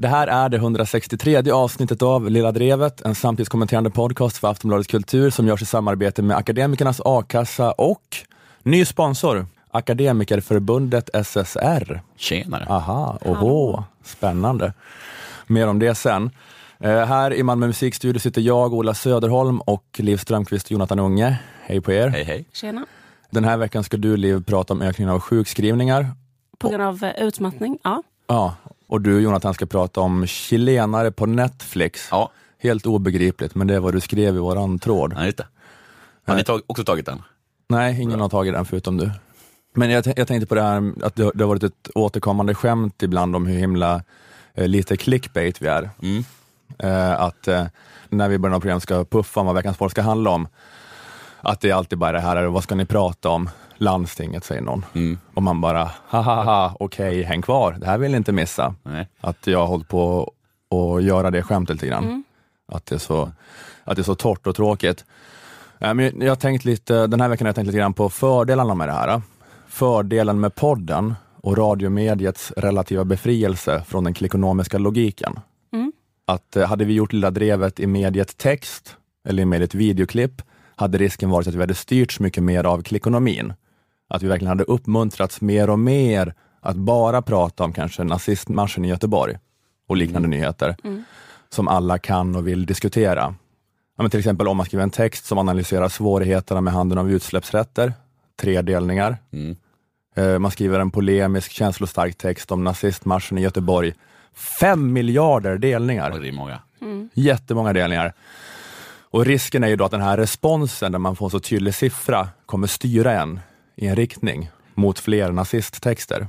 [0.00, 5.30] Det här är det 163 avsnittet av Lilla Drevet, en samtidskommenterande podcast för Aftonbladets Kultur
[5.30, 8.16] som görs i samarbete med Akademikernas A-kassa och
[8.62, 12.00] ny sponsor, Akademikerförbundet SSR.
[12.16, 12.66] Tjenare.
[12.68, 14.72] Aha, oho, spännande.
[15.46, 16.30] Mer om det sen.
[16.78, 21.38] Eh, här i Malmö musikstudio sitter jag, Ola Söderholm och Liv Strömqvist och Jonathan Unge.
[21.62, 22.08] Hej på er.
[22.08, 22.44] Hej hej.
[22.52, 22.86] Tjena.
[23.30, 26.06] Den här veckan ska du Liv prata om ökningen av sjukskrivningar.
[26.58, 28.02] På grund av eh, utmattning, ja.
[28.26, 28.54] Ja,
[28.90, 32.08] och du Jonathan ska prata om chilenare på Netflix.
[32.10, 35.12] Ja, Helt obegripligt, men det är vad du skrev i våran tråd.
[35.16, 35.46] ja, just det.
[36.26, 37.22] Har ni tag, också tagit den?
[37.68, 39.10] Nej, ingen har tagit den förutom du.
[39.74, 43.02] Men jag, jag tänkte på det här att det, det har varit ett återkommande skämt
[43.02, 44.02] ibland om hur himla
[44.54, 45.90] eh, lite clickbait vi är.
[46.02, 46.24] Mm.
[46.78, 47.66] Eh, att eh,
[48.08, 50.48] när vi i början av programmet ska puffa om vad veckans folk ska handla om,
[51.40, 53.50] att det är alltid bara det här, vad ska ni prata om?
[53.80, 54.84] Landstinget säger någon.
[54.94, 55.18] Mm.
[55.34, 58.74] Och man bara, ha ha ha, okej, häng kvar, det här vill ni inte missa.
[58.82, 59.08] Nej.
[59.20, 60.32] Att jag har hållit på
[60.70, 62.24] att göra det skämtet lite grann.
[62.72, 63.32] Att, det är så,
[63.84, 65.04] att det är så torrt och tråkigt.
[65.78, 68.08] Eh, Men jag har tänkt lite, den här veckan har jag tänkt lite grann på
[68.08, 69.22] fördelarna med det här.
[69.68, 75.40] Fördelen med podden och radiomediets relativa befrielse från den klikonomiska logiken.
[75.72, 75.92] Mm.
[76.26, 78.96] Att eh, hade vi gjort Lilla Drevet i mediet text
[79.28, 80.42] eller i mediet videoklipp
[80.76, 83.52] hade risken varit att vi hade styrts mycket mer av klikonomin.
[84.10, 88.88] Att vi verkligen hade uppmuntrats mer och mer att bara prata om kanske nazistmarschen i
[88.88, 89.38] Göteborg
[89.88, 90.76] och liknande nyheter
[91.48, 93.34] som alla kan och vill diskutera.
[93.96, 97.10] Ja, men till exempel om man skriver en text som analyserar svårigheterna med handeln av
[97.10, 97.92] utsläppsrätter,
[98.40, 99.16] tre delningar.
[99.32, 99.56] Mm.
[100.14, 103.94] Eh, Man skriver en polemisk, känslostark text om nazistmarschen i Göteborg.
[104.60, 106.10] Fem miljarder delningar!
[106.10, 106.58] Och det är många.
[107.14, 108.12] Jättemånga delningar.
[109.12, 111.74] Och risken är ju då att den här responsen, där man får en så tydlig
[111.74, 113.40] siffra, kommer styra en
[113.80, 116.28] i en riktning mot fler nazisttexter.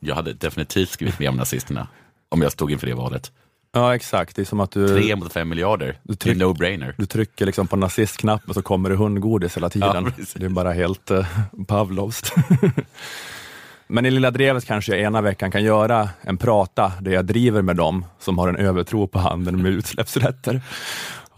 [0.00, 1.88] Jag hade definitivt skrivit mer om nazisterna
[2.28, 3.32] om jag stod inför det valet.
[3.72, 4.36] Ja, exakt.
[4.36, 6.94] Det är som att du, Tre mot fem miljarder, det är tryck- no-brainer.
[6.98, 10.12] du trycker liksom på nazistknappen så kommer det hundgodis hela tiden.
[10.18, 11.26] Ja, det är bara helt uh,
[11.66, 12.32] Pavlovskt.
[13.86, 17.62] Men i Lilla Drevet kanske jag ena veckan kan göra en prata där jag driver
[17.62, 20.60] med dem som har en övertro på handeln med utsläppsrätter.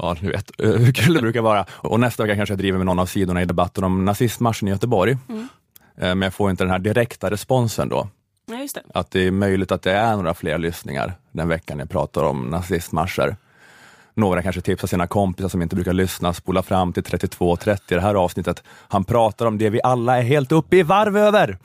[0.03, 1.67] Ja, du vet hur kul det brukar vara.
[1.71, 4.71] Och nästa vecka kanske jag driver med någon av sidorna i debatten om nazistmarschen i
[4.71, 5.13] Göteborg.
[5.13, 5.19] Eh,
[5.97, 8.09] Men jag får inte den här direkta responsen då.
[8.47, 8.83] ja, just det.
[8.95, 12.51] Att det är möjligt att det är några fler lyssningar den veckan jag pratar om
[12.51, 13.37] nazistmarscher.
[14.15, 18.01] Några kanske tipsar sina kompisar som inte brukar lyssna, spola fram till 32.30 i det
[18.01, 18.63] här avsnittet.
[18.69, 21.59] Han pratar om det vi alla är helt uppe i varv över.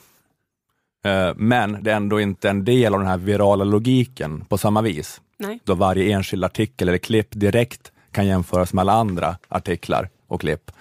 [1.06, 4.82] Eh, Men det är ändå inte en del av den här virala logiken på samma
[4.82, 5.22] vis.
[5.40, 5.60] Nej.
[5.64, 10.72] Då varje enskild artikel eller klipp direkt kan jämföras med alla andra artiklar och klipp.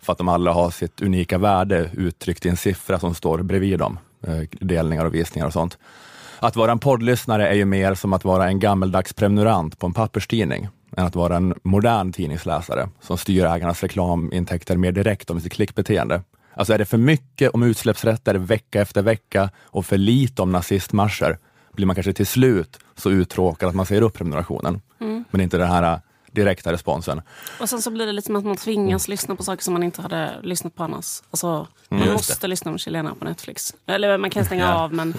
[0.00, 3.78] För att de alla har sitt unika värde uttryckt i en siffra som står bredvid
[3.78, 3.98] dem.
[4.26, 5.78] Eh, Delningar och visningar och sånt.
[6.38, 9.92] Att vara en poddlyssnare är ju mer som att vara en gammeldags prenumerant på en
[9.92, 15.52] papperstidning än att vara en modern tidningsläsare som styr ägarnas reklamintäkter mer direkt om sitt
[15.52, 16.22] klickbeteende.
[16.54, 21.38] Alltså är det för mycket om utsläppsrätter vecka efter vecka och för lite om nazistmarscher
[21.72, 24.80] blir man kanske till slut så uttråkad att man säger upp prenumerationen.
[25.30, 26.00] Men inte den här
[26.38, 27.22] direkta responsen.
[27.60, 29.82] Och sen så blir det lite som att man tvingas lyssna på saker som man
[29.82, 31.22] inte hade lyssnat på annars.
[31.30, 33.74] Alltså, man Just måste lyssna på chilenare på Netflix.
[33.86, 34.74] Eller man kan stänga Ja.
[34.74, 35.14] av men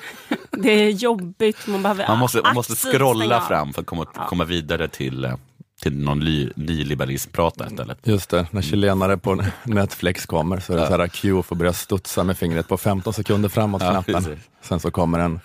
[0.50, 1.66] det är jobbigt.
[1.66, 5.34] Man behöver Man måste, man måste scrolla fram för att komma, komma vidare till, eh,
[5.82, 6.18] till någon
[6.56, 7.98] nyliberalism-prata istället.
[8.02, 11.72] Just det, när chilenare på Netflix kommer så är det så här Q får börja
[11.72, 14.14] studsa med fingret på 15 sekunder framåt Ja, knappen.
[14.14, 14.38] precis.
[14.62, 15.40] Sen så kommer en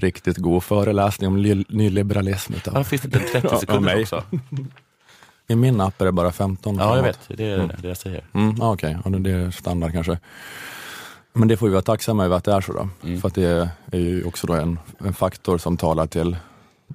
[0.00, 2.54] riktigt god föreläsning om nyliberalism.
[2.54, 2.74] Utav.
[2.76, 4.02] Ja, finns det inte en 30 Ja, av sekunder mig.
[4.02, 4.22] också?
[5.48, 7.18] I min app är det bara 15 Ja, jag vet.
[7.28, 8.24] Det är det jag säger.
[8.32, 10.18] Mm, Okej, ja, det är standard kanske.
[11.32, 12.88] Men det får vi vara tacksamma över att det är så då.
[13.04, 13.20] Mm.
[13.20, 16.36] För att det är ju också då en, en faktor som talar till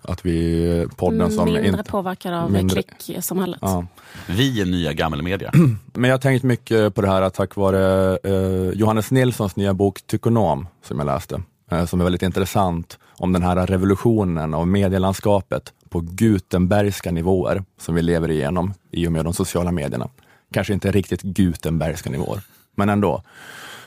[0.02, 1.84] att vi, podden som Mindre inte...
[1.84, 3.60] påverkad av mindre- klicksamhället.
[3.62, 3.86] Ja.
[4.30, 5.52] Vi är nya gammelmedia.
[5.94, 9.74] Men jag har tänkt mycket på det här att tack vare eh, Johannes Nilssons nya
[9.74, 11.42] bok Tykonom, som jag läste,
[11.88, 18.02] som är väldigt intressant om den här revolutionen av medielandskapet på Gutenbergska nivåer som vi
[18.02, 20.10] lever igenom i och med de sociala medierna.
[20.54, 22.42] Kanske inte riktigt Gutenbergska nivåer,
[22.76, 23.24] men ändå.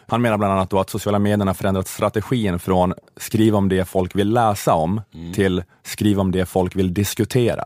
[0.06, 4.32] Han menar bland annat att sociala medierna förändrat strategin från skriv om det folk vill
[4.32, 5.00] läsa om
[5.34, 7.64] till skriv om det folk vill diskutera.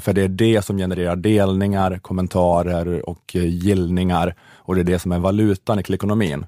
[0.00, 4.98] För det är det som genererar delningar, kommentarer och eh, gillningar och det är det
[4.98, 6.46] som är valutan i klickonomin.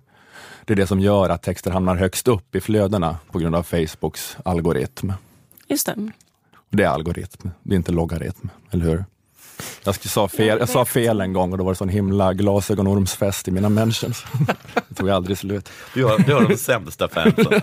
[0.66, 3.62] Det är det som gör att texter hamnar högst upp i flödena på grund av
[3.62, 5.12] Facebooks algoritm.
[5.68, 6.10] Just det.
[6.70, 9.04] Det är algoritm, det är inte logaritm, eller hur?
[9.84, 13.48] Jag, sa fel, jag sa fel en gång och då var det sån himla glasögonormsfest
[13.48, 14.24] i mina mentions.
[14.88, 15.70] Det tog aldrig slut.
[15.94, 17.62] Du har, du har de sämsta fansen.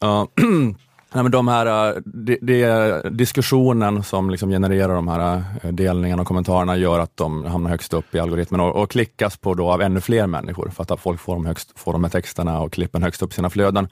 [0.00, 0.28] Ja.
[1.14, 6.22] Nej, men de här, eh, de, de, diskussionen som liksom genererar de här eh, delningarna
[6.22, 9.70] och kommentarerna gör att de hamnar högst upp i algoritmen och, och klickas på då
[9.70, 12.72] av ännu fler människor för att folk får de, högst, får de här texterna och
[12.72, 13.88] klippen högst upp i sina flöden.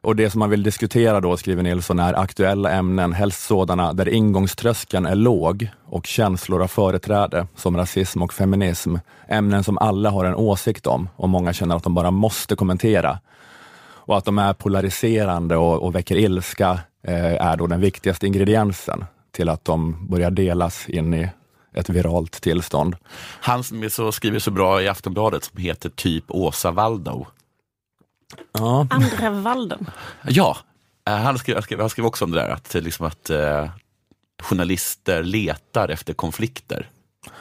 [0.00, 4.08] Och det som man vill diskutera då, skriver Nilsson, är aktuella ämnen, helst sådana där
[4.08, 8.96] ingångströskeln är låg och känslor har företräde, som rasism och feminism.
[9.28, 13.18] Ämnen som alla har en åsikt om och många känner att de bara måste kommentera.
[14.06, 19.04] Och att de är polariserande och, och väcker ilska eh, är då den viktigaste ingrediensen
[19.32, 21.28] till att de börjar delas in i
[21.74, 22.96] ett viralt tillstånd.
[23.40, 27.26] Han som är så, skriver så bra i Aftonbladet som heter typ Åsa Waldau.
[28.52, 28.86] Ja.
[28.90, 29.90] Andra Walden.
[30.28, 30.56] Ja,
[31.08, 33.68] eh, han skrev, han skrev, han skrev också om det där att, liksom att eh,
[34.42, 36.90] journalister letar efter konflikter.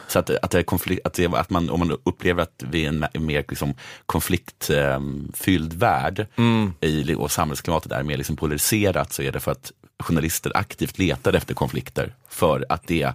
[0.07, 2.89] Så att, att, det konflikt, att, det, att man, om man upplever att vi är
[2.89, 3.73] en mer liksom,
[4.05, 6.73] konfliktfylld värld Mm.
[6.81, 9.71] i, och samhällsklimatet är mer liksom polariserat så är det för att
[10.03, 13.13] journalister aktivt letar efter konflikter för att det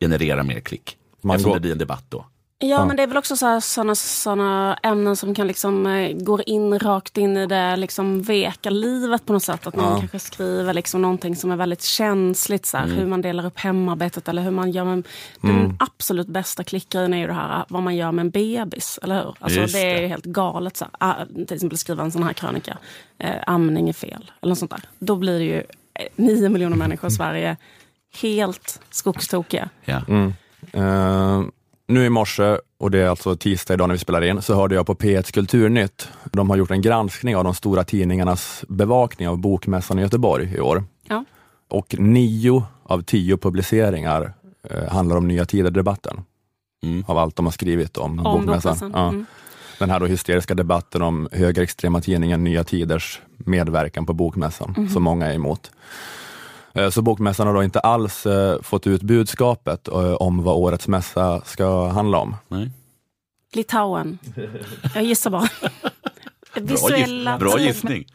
[0.00, 0.96] genererar mer klick.
[1.22, 2.26] Man Eftersom går- det blir en debatt då.
[2.62, 6.42] Ja, men det är väl också så här, såna, ämnen som kan liksom eh, gå
[6.42, 9.66] in rakt in i det liksom veka livet på något sätt.
[9.66, 12.66] Att någon kanske skriver liksom någonting som är väldigt känsligt.
[12.66, 15.06] Så här, Hur man delar upp hemarbetet eller hur man gör med...
[15.40, 18.98] Den absolut bästa klickgrejen är ju det här vad man gör med en bebis.
[19.02, 19.34] Eller hur?
[19.38, 20.76] Alltså, Just det är ju helt galet.
[20.76, 22.78] Så här, ah, till exempel skriva en sån här krönika.
[23.18, 24.30] Eh, amning är fel.
[24.40, 24.82] Eller något sånt där.
[24.98, 25.58] Då blir det ju
[25.94, 27.56] eh, nio miljoner människor i Sverige
[28.20, 29.68] helt skogstokiga.
[29.84, 30.02] Ja.
[30.72, 31.42] Eh,
[31.90, 34.74] nu i morse, och det är alltså tisdag idag när vi spelar in, så hörde
[34.74, 36.08] jag på P1 Kulturnytt.
[36.32, 40.60] De har gjort en granskning av de stora tidningarnas bevakning av Bokmässan i Göteborg i
[40.60, 40.84] år.
[41.08, 41.24] Ja.
[41.70, 44.32] Och nio av tio publiceringar
[44.70, 46.20] eh, handlar om Nya Tider-debatten.
[46.82, 47.04] Mm.
[47.06, 48.90] Av allt de har skrivit om, Om Bokmässan.
[48.94, 49.08] Ja.
[49.08, 49.26] Mm.
[49.78, 54.88] Den här då hysteriska debatten om högerextrema tidningen Nya Tiders medverkan på Bokmässan, Mhm.
[54.88, 55.70] som många är emot.
[56.74, 60.88] Eh, Så Bokmässan har då inte alls eh, fått ut budskapet eh, om vad årets
[60.88, 62.36] mässa ska handla om.
[62.48, 62.70] Nej.
[63.52, 64.18] Litauen.
[64.94, 65.48] Jag gissar bara.
[66.54, 68.06] Bra, Visuella giss, bra gissning.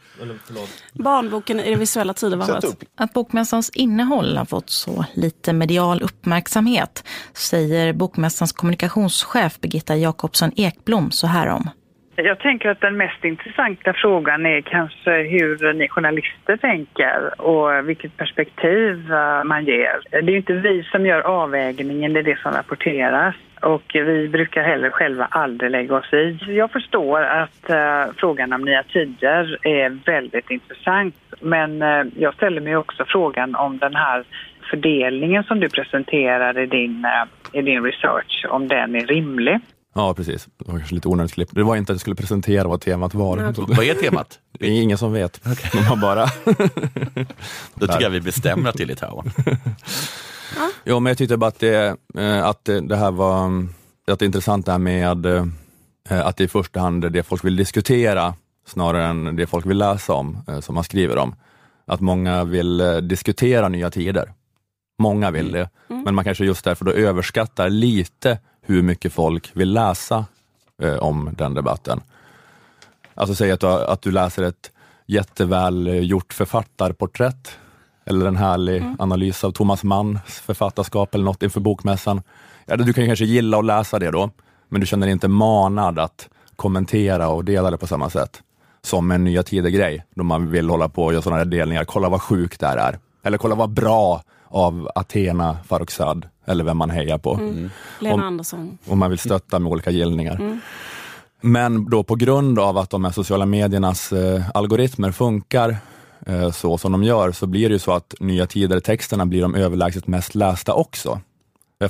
[0.92, 2.64] Barnboken i det visuella tidevarvet.
[2.96, 7.04] Att bokmässans innehåll har fått så lite medial uppmärksamhet
[7.34, 11.70] säger bokmässans kommunikationschef Birgitta Jakobsson Ekblom så här om.
[12.18, 18.16] Jag tänker att den mest intressanta frågan är kanske hur ni journalister tänker och vilket
[18.16, 20.00] perspektiv eh, man ger.
[20.10, 23.34] Det är ju inte vi som gör avvägningen, det är det som rapporteras.
[23.60, 26.38] Och vi brukar heller själva aldrig lägga oss i.
[26.48, 31.14] Jag förstår att eh, frågan om nya tider är väldigt intressant.
[31.40, 34.24] Men eh, jag ställer mig också frågan om den här
[34.70, 37.06] fördelningen som du presenterar i din,
[37.52, 39.60] i din research, om den är rimlig.
[39.96, 40.48] Ja, precis.
[40.56, 41.48] Det var kanske lite onödigt klipp.
[41.52, 43.36] Det var inte att jag skulle presentera vad temat var.
[43.36, 44.38] Nej, Vad är temat?
[44.58, 45.40] Det är ingen som vet.
[45.72, 46.24] De har bara...
[47.74, 49.30] Då tycker jag vi bestämmer att det är Litauen.
[50.84, 53.46] Jo, men jag tyckte bara att det, eh, att det, här var
[54.06, 55.46] att det är intressant det här med eh,
[56.08, 58.34] att det i första hand är det folk vill diskutera
[58.66, 61.34] snarare än det folk vill läsa om, eh, som man skriver om.
[61.86, 64.32] Att många vill diskutera nya tider.
[64.98, 69.72] Många vill det, men man kanske just därför då överskattar lite hur mycket folk vill
[69.72, 70.24] läsa
[70.82, 72.00] eh, om den debatten.
[73.14, 74.70] Alltså säg att du, att du läser ett
[75.06, 77.58] jätteväl gjort författarporträtt
[78.04, 82.22] eller en härlig analys av Thomas Manns författarskap eller något inför bokmässan.
[82.66, 84.30] Ja, du kan kanske gilla att läsa det då,
[84.68, 88.42] men du känner dig inte manad att kommentera och dela det på samma sätt
[88.82, 91.84] som en Nya Tider-grej, då man vill hålla på och göra sådana här delningar.
[91.84, 92.98] Kolla vad sjukt det här är.
[93.22, 97.40] Eller kolla vad bra av Athena Farrokhzad, eller vem man hejar på.
[98.00, 98.78] Lena Om- Andersson.
[98.86, 100.60] Och man vill stötta med olika gillningar.
[101.40, 105.76] Men då på grund av att de här sociala mediernas eh, algoritmer funkar
[106.26, 109.54] eh, så som de gör, så blir det ju så att Nya Tider-texterna blir de
[109.54, 111.20] överlägset mest lästa också.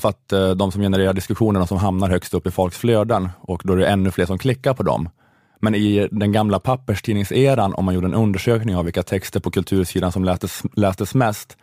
[0.00, 3.62] För att eh, de som genererar diskussionerna som hamnar högst upp i folks flöden och
[3.64, 5.08] då är det ännu fler som klickar på dem.
[5.60, 10.12] Men i den gamla papperstidningseran, om man gjorde en undersökning av vilka texter på kultursidan
[10.12, 11.56] som lästes, lästes mest,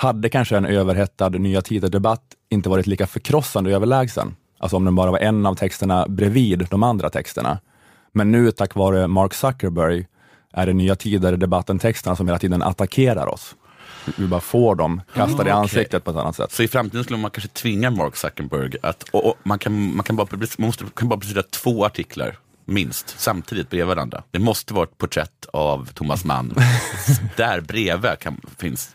[0.00, 4.36] hade kanske en överhettad Nya Tider-debatt inte varit lika förkrossande överlägsen.
[4.58, 7.58] Alltså om den bara var en av texterna bredvid de andra texterna.
[8.12, 10.06] Men nu tack vare Mark Zuckerberg
[10.52, 13.54] är det Nya Tider-debatten-texterna som hela tiden attackerar oss.
[14.16, 15.52] Vi bara får dem kastade i okej.
[15.52, 16.52] ansiktet på ett annat sätt.
[16.52, 20.04] Så i framtiden skulle man kanske tvinga Mark Zuckerberg att, och, och man, kan, man,
[20.04, 24.22] kan bara, man måste, kan bara publicera två artiklar, minst, samtidigt bredvid varandra.
[24.30, 26.54] Det måste vara ett porträtt av Thomas Mann.
[27.36, 28.94] Där bredvid kan, finns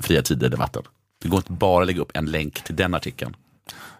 [0.00, 0.82] Fria Tider-debatten.
[1.22, 3.36] Det går inte bara att lägga upp en länk till den artikeln.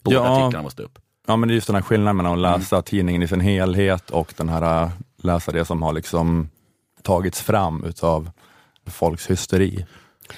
[0.03, 0.23] Båda Ja.
[0.43, 0.99] artiklarna måste upp.
[1.27, 4.11] Ja, men det är just den här skillnaden mellan att läsa tidningen i sin helhet
[4.11, 4.91] och den här äh,
[5.23, 6.49] läsa det som har liksom
[7.03, 8.31] tagits fram utav
[8.87, 9.87] folks hysteri.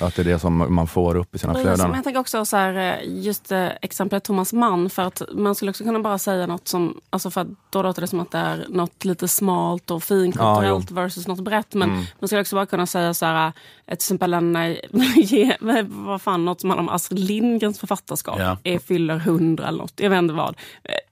[0.01, 1.95] Att det är det som man får upp i sina Precis, flöden.
[1.95, 5.71] jag tänker också så här, eh, just eh, exemplet Thomas Mann, för att man skulle
[5.71, 8.67] också kunna bara säga något som, alltså för då låter det som att det är
[8.69, 11.75] något lite smalt och finkulturellt versus något brett.
[11.75, 13.53] Men man skulle också bara kunna säga så här,
[13.87, 14.77] till exempel en, eh,
[15.17, 15.57] ge-
[15.89, 18.57] vad fan, något som handlar om Astrid Lindgrens författarskap, Ja.
[18.65, 20.57] är fyller hundra eller något, jag vet inte vad.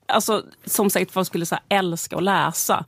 [0.07, 2.85] Alltså, som sagt, folk skulle så älska att läsa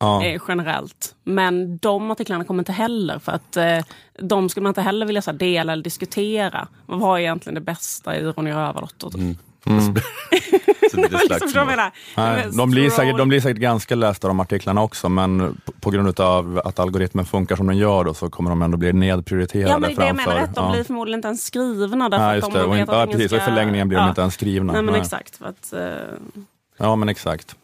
[0.00, 0.24] Ja.
[0.24, 1.14] eh, generellt.
[1.24, 3.78] Men de artiklarna kommer inte heller för att eh,
[4.18, 6.68] de skulle man inte heller vilja så här, dela eller diskutera.
[6.86, 9.14] Vad var egentligen det bästa i Ronja Rövardotter?
[9.14, 9.36] Mm.
[9.66, 9.94] Mm.
[10.92, 11.66] Det liksom?
[12.16, 15.90] Nej, de, blir säkert, de blir säkert ganska lästa de artiklarna också, men på, på
[15.90, 19.70] grund av att algoritmen funkar som den gör då, så kommer de ändå bli nedprioriterade
[19.70, 20.72] Ja, men det är det jag menar, att de ja.
[20.72, 22.08] blir förmodligen inte ens skrivna.
[22.08, 22.64] Därför att just de det.
[22.64, 23.32] Och in, att ja, precis.
[23.32, 24.08] Och i ska- förlängningen blir de ja.
[24.08, 24.72] inte ens skrivna.
[24.72, 25.00] Nej, men Nej.
[25.00, 25.42] exakt.
[25.42, 25.80] Att, eh,
[26.78, 27.56] Ja, men exakt.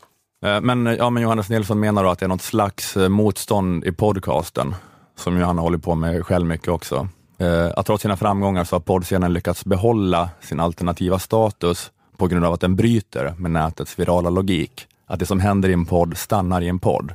[0.44, 3.08] Eh, men, eh, ja, men Johannes Nilsson menar då att det är något slags eh,
[3.08, 4.74] motstånd i podcasten,
[5.16, 7.08] som ju han håller på med själv mycket också.
[7.38, 12.44] Eh, Att trots sina framgångar så har poddscenen lyckats behålla sin alternativa status på grund
[12.44, 14.86] av att den bryter med nätets virala logik.
[15.06, 17.14] Att det som händer i en podd stannar i en podd.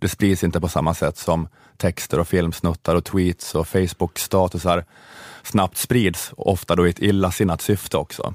[0.00, 4.84] Det sprids inte på samma sätt som texter och filmsnuttar och tweets och Facebook-statusar
[5.42, 8.34] snabbt sprids, ofta då i ett illasinnat syfte också.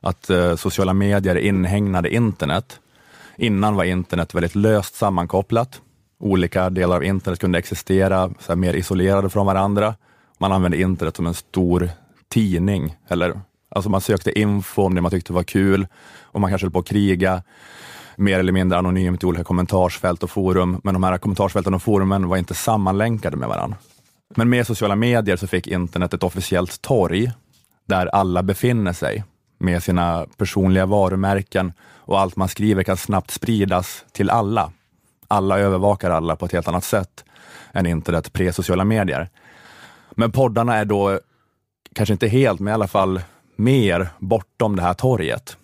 [0.00, 2.80] Att eh, sociala medier inhägnade internet.
[3.36, 5.80] Innan var internet väldigt löst sammankopplat.
[6.20, 9.94] Olika delar av internet kunde existera så här, mer isolerade från varandra.
[10.38, 11.90] Man använde internet som en stor
[12.28, 12.96] tidning.
[13.08, 15.86] Eller, alltså man sökte info om det man tyckte var kul
[16.22, 17.42] och man kanske höll på att kriga
[18.16, 20.80] mer eller mindre anonymt i olika kommentarsfält och forum.
[20.84, 23.76] Men de här kommentarsfälten och forumen var inte sammanlänkade med varandra.
[24.36, 27.32] Men med sociala medier så fick internet ett officiellt torg
[27.88, 29.24] där alla befinner sig
[29.64, 34.72] med sina personliga varumärken och allt man skriver kan snabbt spridas till alla.
[35.28, 37.24] Alla övervakar alla på ett helt annat sätt
[37.72, 39.28] än internet pre-sociala medier.
[40.10, 41.20] Men poddarna är då,
[41.94, 43.20] kanske inte helt, men i alla fall
[43.56, 45.56] mer bortom det här torget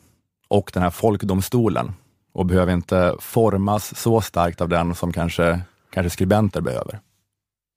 [0.48, 1.92] och den här folkdomstolen
[2.32, 7.00] och behöver inte formas så starkt av den som kanske, kanske skribenter behöver.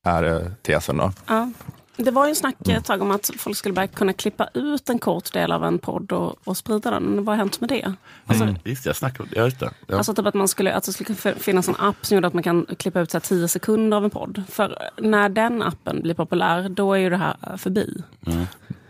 [0.06, 1.12] Här är tesen då.
[1.27, 1.51] ja.
[1.98, 2.78] Det var ju en snack Mm.
[2.78, 5.80] ett tag om att folk skulle börja kunna klippa ut en kort del av en
[5.80, 7.16] podd och, och sprida den.
[7.26, 7.94] Vad har hänt med det?
[8.26, 9.72] Alltså, Mm, Just jag snackade om det.
[9.88, 9.98] Ja.
[9.98, 12.44] Alltså typ att, man skulle, att det skulle finnas en app som gjorde att man
[12.44, 14.44] kan klippa ut så 10 sekunder av en podd.
[14.50, 18.04] För när den appen blir populär, då är ju det här eh, förbi.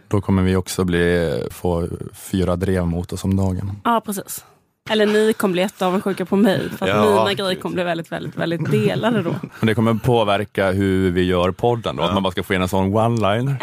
[0.07, 3.71] Då kommer vi också bli, få fyra drev mot oss om dagen.
[3.83, 4.45] Ja, precis.
[4.89, 6.69] Eller ni kommer bli jätteavundsjuka på mig.
[6.69, 7.39] För att Ja, mina precis.
[7.39, 9.35] grejer kommer bli väldigt, väldigt, väldigt delade då.
[9.59, 12.61] Men det kommer påverka hur vi gör podden då, att man bara ska få in
[12.61, 13.55] en sån one-liner.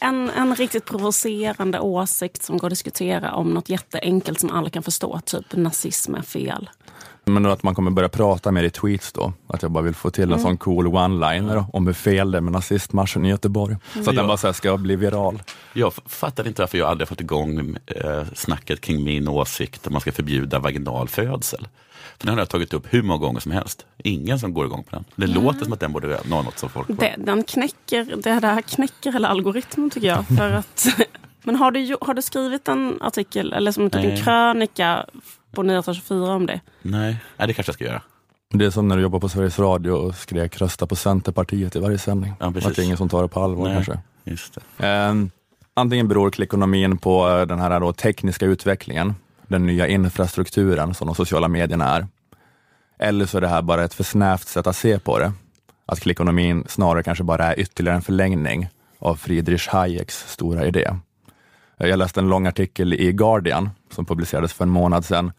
[0.00, 4.82] En, en riktigt provocerande åsikt som går att diskutera om något jätteenkelt som alla kan
[4.82, 5.20] förstå.
[5.24, 6.70] Typ nazism är fel.
[7.30, 10.10] Men att man kommer börja prata mer i tweets då, att jag bara vill få
[10.10, 13.76] till en sån cool one-liner om hur fel det är med nazistmarschen i Göteborg.
[13.92, 14.26] Så att den Ja.
[14.26, 15.42] bara så här ska bli viral.
[15.72, 20.00] Jag fattar inte varför jag aldrig fått igång eh, snacket kring min åsikt om man
[20.00, 21.68] ska förbjuda vaginal födsel.
[22.18, 23.86] För den har jag tagit upp hur många gånger som helst.
[23.98, 25.04] Ingen som går igång på den.
[25.16, 26.88] Det låter som att den borde vara något som folk...
[26.88, 30.26] Det, den knäcker, det där knäcker hela algoritmen tycker jag.
[30.38, 30.86] För att,
[31.42, 34.22] men har du, har du skrivit en artikel eller som typ en Nej.
[34.22, 35.06] krönika
[35.56, 36.60] på Nyheter 24 om det?
[36.82, 38.02] Nej, Nej, det kanske jag ska göra.
[38.50, 41.78] Det är som när du jobbar på Sveriges Radio och skrek rösta på Centerpartiet i
[41.78, 42.34] varje sändning.
[42.40, 42.70] Ja, precis.
[42.70, 43.74] att det är ingen som tar det på allvar Nej.
[43.74, 43.98] kanske.
[44.24, 44.86] Just det.
[44.86, 45.14] Eh,
[45.74, 49.14] antingen beror klickonomin på eh, den här då tekniska utvecklingen,
[49.48, 52.06] den nya infrastrukturen som de sociala medierna är.
[52.98, 55.32] Eller så är det här bara ett för snävt sätt att se på det.
[55.86, 60.90] Att klickonomin snarare kanske bara är ytterligare en förlängning av Friedrich Hayeks stora idé.
[61.78, 65.32] Jag läste en lång artikel i Guardian som publicerades för en månad sedan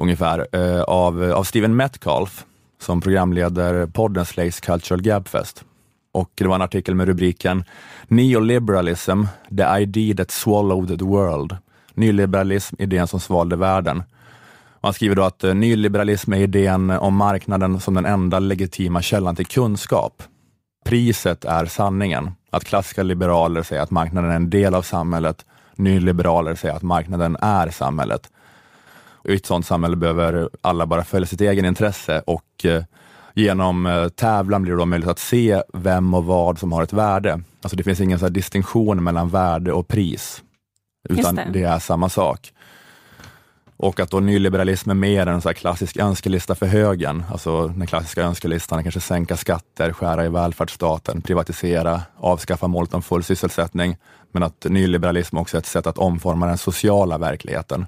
[0.00, 2.44] ungefär eh, av, av Steven Metcalf
[2.80, 5.64] som programleder podden Slays Cultural Gabfest.
[6.12, 7.64] Och det var en artikel med rubriken
[8.08, 9.22] Neoliberalism,
[9.56, 11.56] the idea that swallowed the world.
[11.94, 13.96] Nyliberalism, idén som svalde världen.
[13.96, 14.04] Man
[14.80, 19.36] han skriver då att eh, nyliberalism är idén om marknaden som den enda legitima källan
[19.36, 20.22] till kunskap.
[20.84, 22.30] Priset är sanningen.
[22.50, 25.44] Att klassiska liberaler säger att marknaden är en del av samhället.
[25.76, 28.30] Nyliberaler säger att marknaden är samhället.
[29.24, 32.84] Och I ett sådant samhälle behöver alla bara följa sitt egen intresse och eh,
[33.34, 36.92] genom eh, tävlan blir det då möjligt att se vem och vad som har ett
[36.92, 37.42] värde.
[37.62, 40.42] Alltså det finns ingen så distinktion mellan värde och pris,
[41.08, 41.50] utan det.
[41.52, 41.62] det.
[41.62, 42.52] är samma sak.
[43.82, 47.24] Och att då nyliberalism är mer en så klassisk önskelista för högern.
[47.30, 53.02] Alltså den klassiska önskelistan är kanske sänka skatter, skära i välfärdsstaten, privatisera, avskaffa målet om
[53.02, 53.96] full sysselsättning.
[54.32, 57.86] Men att nyliberalism också är ett sätt att omforma den sociala verkligheten.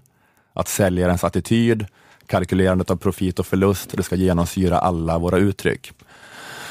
[0.53, 1.87] Att säljarens attityd,
[2.27, 5.93] kalkylerandet av profit och förlust, det ska genomsyra alla våra uttryck.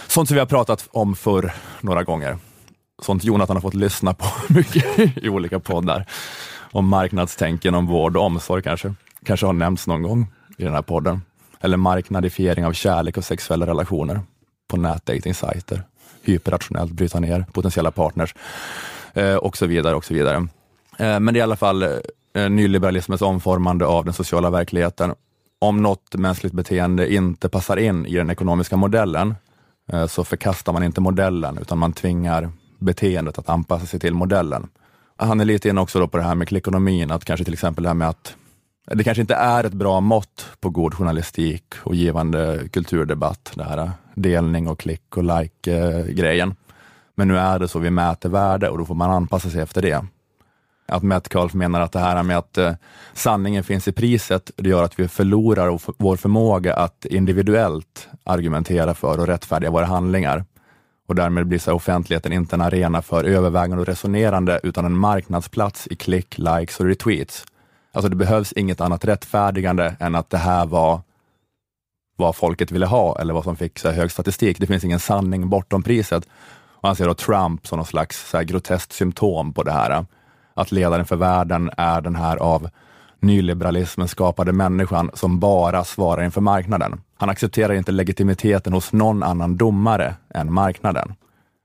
[0.07, 2.37] sånt som vi har pratat om för några gånger.
[3.01, 6.05] Sånt Jonathan har fått lyssna på mycket i olika poddar.
[6.71, 8.93] Om marknadstänken, om vård och omsorg kanske.
[9.25, 11.21] Kanske har nämnts någon gång i den här podden.
[11.59, 14.19] Eller marknadifiering av kärlek och sexuella relationer
[14.67, 15.83] på nätdatingsajter.
[16.23, 18.35] Hyperrationellt bryta ner potentiella partners
[19.13, 19.95] eh, och så vidare.
[19.95, 20.47] och så vidare.
[20.97, 21.89] Eh, men det är i alla fall eh,
[22.33, 25.13] Eh, nyliberalismens omformande av den sociala verkligheten.
[25.59, 29.35] Om något mänskligt beteende inte passar in i den ekonomiska modellen
[29.91, 34.67] eh, så förkastar man inte modellen utan man tvingar beteendet att anpassa sig till modellen.
[35.17, 37.83] Han är lite inne också då på det här med klickonomin, att kanske till exempel
[37.83, 38.35] det här med att
[38.91, 43.91] det kanske inte är ett bra mått på god journalistik och givande kulturdebatt, det här
[44.15, 46.49] delning och klick och like-grejen.
[46.49, 46.55] Eh,
[47.15, 49.81] Men nu är det så vi mäter värde och då får man anpassa sig efter
[49.81, 50.05] det.
[50.87, 52.73] Att Metcalf menar att det här med att eh,
[53.13, 59.19] sanningen finns i priset, det gör att vi förlorar vår förmåga att individuellt argumentera för
[59.19, 60.45] och rättfärdiga våra handlingar.
[61.07, 65.87] Och därmed blir så offentligheten inte en arena för övervägande och resonerande, utan en marknadsplats
[65.87, 67.45] i klick, likes och retweets.
[67.91, 71.01] Alltså det behövs inget annat rättfärdigande än att det här var
[72.15, 74.59] vad folket ville ha eller vad som fick så hög statistik.
[74.59, 76.27] Det finns ingen sanning bortom priset.
[76.81, 80.05] Och han ser då Trump som någon slags så här groteskt symptom på det här.
[80.53, 82.69] Att ledaren för världen är den här av
[83.19, 87.01] nyliberalismen skapade människan som bara svarar inför marknaden.
[87.17, 91.13] Han accepterar inte legitimiteten hos någon annan domare än marknaden.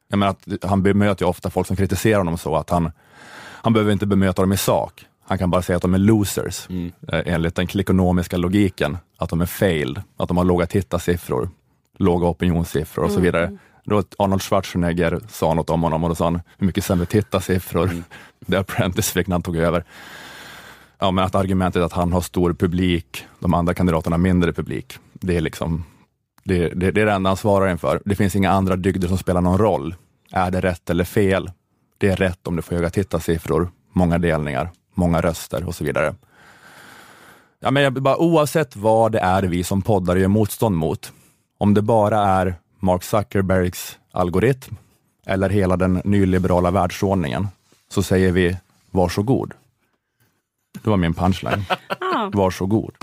[0.08, 2.92] Jag menar att han bemöter ju ofta folk som kritiserar honom så att han,
[3.62, 5.06] han behöver inte bemöta dem i sak.
[5.28, 6.92] Han kan bara säga att de är losers mm.
[7.12, 8.98] Eh, enligt den klickonomiska logiken.
[9.18, 11.50] Att de är failed, att de har låga tittarsiffror,
[11.98, 13.24] låga opinionssiffror och så mm.
[13.24, 13.44] vidare.
[13.46, 13.58] Mm.
[13.86, 17.84] Då Arnold Schwarzenegger sa något om honom och då sa han, hur mycket sämre tittarsiffror
[17.84, 18.04] mm.
[18.46, 19.84] The Apprentice fick när han tog över.
[20.98, 25.36] Ja, men att argumentet att han har stor publik, de andra kandidaterna mindre publik, det
[25.36, 25.84] är liksom
[26.44, 28.02] det, det, det är det enda han svarar inför.
[28.04, 29.94] Det finns inga andra dygder som spelar någon roll.
[30.32, 31.50] Är det rätt eller fel?
[31.98, 36.14] Det är rätt om du får höga tittarsiffror, många delningar, många röster och så vidare.
[37.60, 41.12] Ja, men bara, oavsett vad det är vi som poddare gör motstånd mot,
[41.58, 42.54] om det bara är
[42.86, 44.76] Mark Zuckerbergs algoritm
[45.26, 47.48] eller hela den nyliberala världsordningen,
[47.88, 48.56] så säger vi
[48.90, 49.52] varsågod.
[50.82, 51.64] Det var min punchline.
[52.32, 52.94] Varsågod.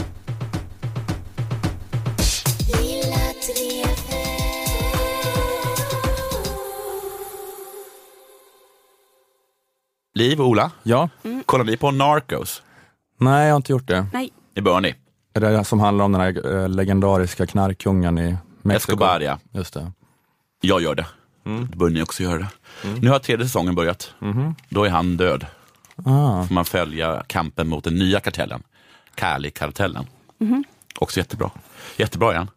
[10.13, 11.09] Liv och Ola, ja?
[11.23, 11.43] Mm.
[11.45, 12.63] kollar ni på Narcos?
[13.17, 14.05] Nej, jag har inte gjort det.
[14.13, 14.29] Nej.
[14.53, 14.95] Det bör ni.
[15.33, 18.37] Är det som handlar om den här eh, legendariska knarkkungen i?
[18.71, 19.39] Escobar, ja.
[19.51, 19.91] Just det.
[20.61, 21.05] Jag gör det.
[21.45, 21.67] Mm.
[21.71, 22.49] Då bör ni också göra det.
[22.83, 22.99] Mm.
[22.99, 24.13] Nu har tredje säsongen börjat.
[24.21, 24.55] Mm.
[24.69, 25.45] Då är han död.
[26.05, 26.45] Ah.
[26.47, 28.63] får man följa kampen mot den nya kartellen,
[29.15, 30.07] Cali-kartellen.
[30.41, 30.63] Mm.
[30.99, 31.51] Också jättebra.
[31.97, 32.49] Jättebra han.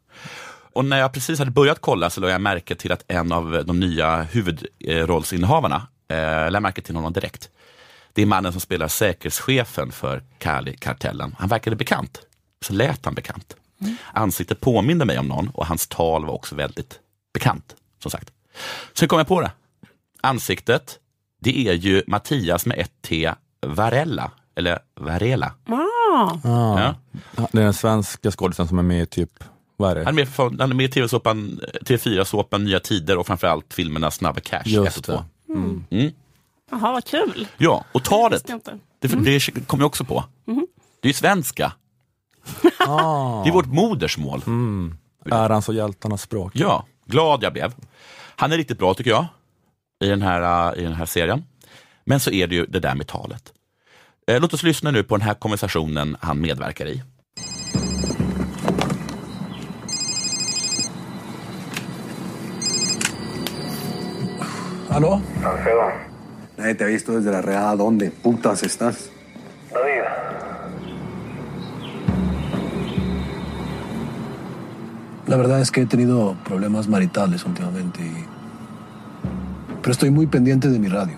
[0.72, 3.64] Och när jag precis hade börjat kolla så lade jag märke till att en av
[3.66, 7.50] de nya huvudrollsinnehavarna eh, lade märke till honom direkt.
[8.12, 11.36] Det är mannen som spelar säkerhetschefen för Cali-kartellen.
[11.38, 12.20] Han verkade bekant.
[12.60, 13.56] Så lät han bekant.
[13.80, 13.96] Mm.
[14.12, 17.00] Ansiktet påminde mig om någon och hans tal var också väldigt
[17.34, 17.76] bekant.
[18.02, 18.30] Som sagt.
[18.92, 19.50] Så kom jag på det.
[20.20, 20.98] Ansiktet,
[21.40, 23.32] det är ju Mattias med ett T
[23.66, 24.30] Varella.
[24.54, 25.52] Eller Varela.
[25.66, 26.38] Ah.
[26.44, 26.94] Ja.
[27.52, 29.44] Det är den svenska skådisen som är med i typ
[29.76, 30.04] vad är det?
[30.04, 34.10] Han är med, för, han är med i TV-såpan, TV4-såpan Nya Tider och framförallt filmerna
[34.10, 35.24] Snabba Cash Just 1 och 2.
[35.48, 35.84] Mm.
[35.90, 36.12] Mm.
[36.70, 37.48] Jaha, vad kul.
[37.56, 38.46] Ja, och talet,
[39.00, 39.24] det, mm.
[39.24, 40.24] det kom jag också på.
[40.46, 40.66] Mm.
[41.00, 41.72] Det är ju svenska.
[42.78, 43.42] Ah.
[43.42, 44.42] Det är vårt modersmål.
[44.46, 44.96] Mm.
[45.30, 46.52] Ärans och hjältarnas språk.
[46.54, 47.74] Ja, glad jag blev.
[48.36, 49.26] Han är riktigt bra tycker jag,
[50.04, 51.44] i den här, i den här serien.
[52.04, 53.52] Men så är det ju det där med talet.
[54.26, 57.02] Eh, låt oss lyssna nu på den här konversationen han medverkar i.
[65.44, 65.92] Alfredo.
[66.56, 67.76] Nadie te ha visto desde la reada.
[67.76, 69.10] ¿Dónde putas estás?
[69.72, 70.02] David.
[75.28, 78.24] La verdad es que he tenido problemas maritales últimamente y...
[79.82, 81.16] Pero estoy muy pendiente de mi radio.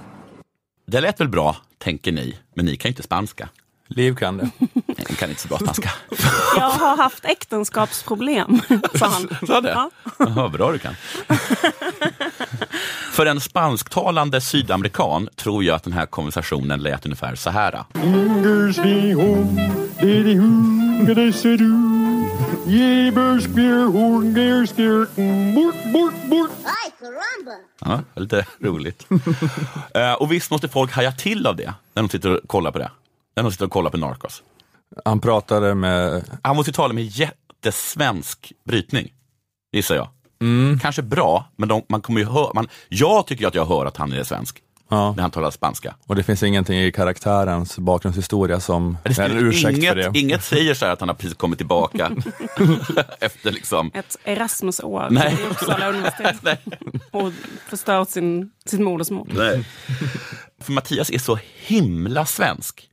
[0.86, 3.48] Det lät väl bra, tänker ni, men ni kan inte spanska.
[3.88, 4.50] Liv kan det.
[4.86, 5.90] Hon kan inte så bra spanska.
[6.56, 8.60] Jag har haft äktenskapsproblem,
[8.94, 9.28] sa han.
[9.46, 9.70] Sa det?
[9.70, 9.90] Ja.
[10.18, 10.94] Jaha, bra du kan.
[13.12, 17.84] För en spansktalande sydamerikan tror jag att den här konversationen lät ungefär så här.
[27.81, 29.07] Ja, lite roligt.
[29.96, 32.78] uh, och visst måste folk haja till av det när de sitter och kollar på
[32.78, 32.90] det.
[33.37, 34.42] När de sitter och kollar på Narcos.
[35.04, 36.24] Han pratade med...
[36.42, 39.12] Han måste tala med jättesvensk brytning,
[39.72, 40.09] gissar jag.
[40.81, 43.96] Kanske bra, men de, man kommer ju höra, man, jag tycker att jag hör att
[43.96, 45.12] han är svensk Ja.
[45.16, 45.94] när han talar spanska.
[46.07, 50.18] Och det finns ingenting i karaktärens bakgrundshistoria som Det är en ursäkt inget, för det.
[50.18, 52.11] inget säger så här att han har precis kommit tillbaka
[53.20, 55.37] efter liksom Ett Erasmusår Nej.
[55.40, 56.37] i Uppsala universitet.
[56.42, 56.59] Nej.
[57.11, 57.33] och
[57.68, 59.29] förstört sin, sitt modersmål.
[59.35, 59.64] Nej.
[60.61, 62.88] För Mattias är så himla svensk.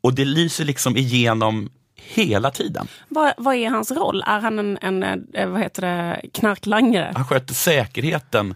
[0.00, 2.88] Och det lyser liksom igenom hela tiden.
[3.08, 4.22] Vad, vad är hans roll?
[4.26, 5.02] Är han en, en
[5.34, 7.12] eh, vad heter det, knarklangare?
[7.14, 8.54] Han sköter säkerheten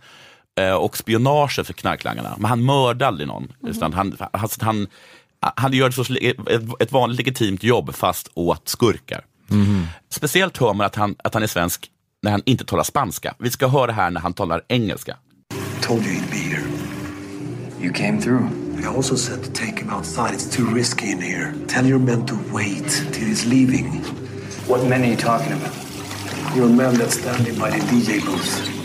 [0.68, 2.34] och spionaget för knarklangarna.
[2.38, 3.52] Men han mördar aldrig någon.
[3.66, 4.86] Utan han, han, han,
[5.40, 6.04] han gör ett, så,
[6.80, 9.24] ett, vanligt legitimt jobb fast åt skurkar.
[10.08, 11.90] Speciellt hör man att han, att han är svensk
[12.22, 13.34] när han inte talar spanska.
[13.38, 15.16] Vi ska höra här när han talar engelska.
[15.80, 16.62] Told you he'd be here.
[17.80, 18.44] You came through.
[18.82, 20.34] I also said to take him outside.
[20.34, 21.54] It's too risky in here.
[21.68, 24.04] Tell your men to wait till he's leaving.
[24.68, 25.74] What men are you talking about?
[26.56, 28.79] Your men that's standing by the DJ booth.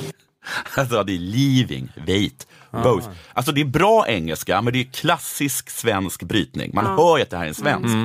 [0.75, 3.09] Alltså det är leaving, wait, both.
[3.33, 6.71] Alltså det är bra engelska, men det är klassisk svensk brytning.
[6.73, 7.95] Man hör ju att det här är en svensk.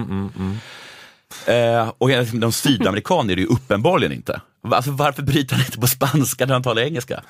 [1.47, 4.41] Eh, och de sydamerikaner är det ju uppenbarligen inte.
[4.63, 7.23] Alltså, varför bryter han inte på spanska när han talar engelska?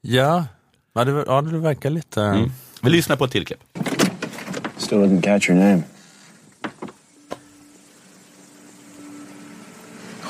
[0.00, 0.44] Ja,
[0.92, 2.22] ja, det, ja, det verkar lite...
[2.22, 2.52] Mm.
[2.82, 3.60] Vi lyssnar på ett till klipp.
[4.76, 5.82] Still didn't catch your name.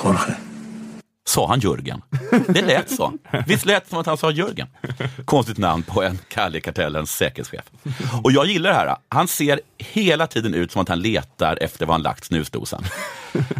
[0.04, 0.36] Jorge.
[1.30, 2.02] Sa han Jörgen?
[2.48, 3.12] Det lät så.
[3.46, 4.66] Visst lät det som att han sa Jörgen?
[5.24, 7.64] Konstigt namn på en Kalle Kartellens säkerhetschef.
[8.22, 8.96] Och jag gillar det här.
[9.08, 12.84] Han ser hela tiden ut som att han letar efter var han lagt snusdosan.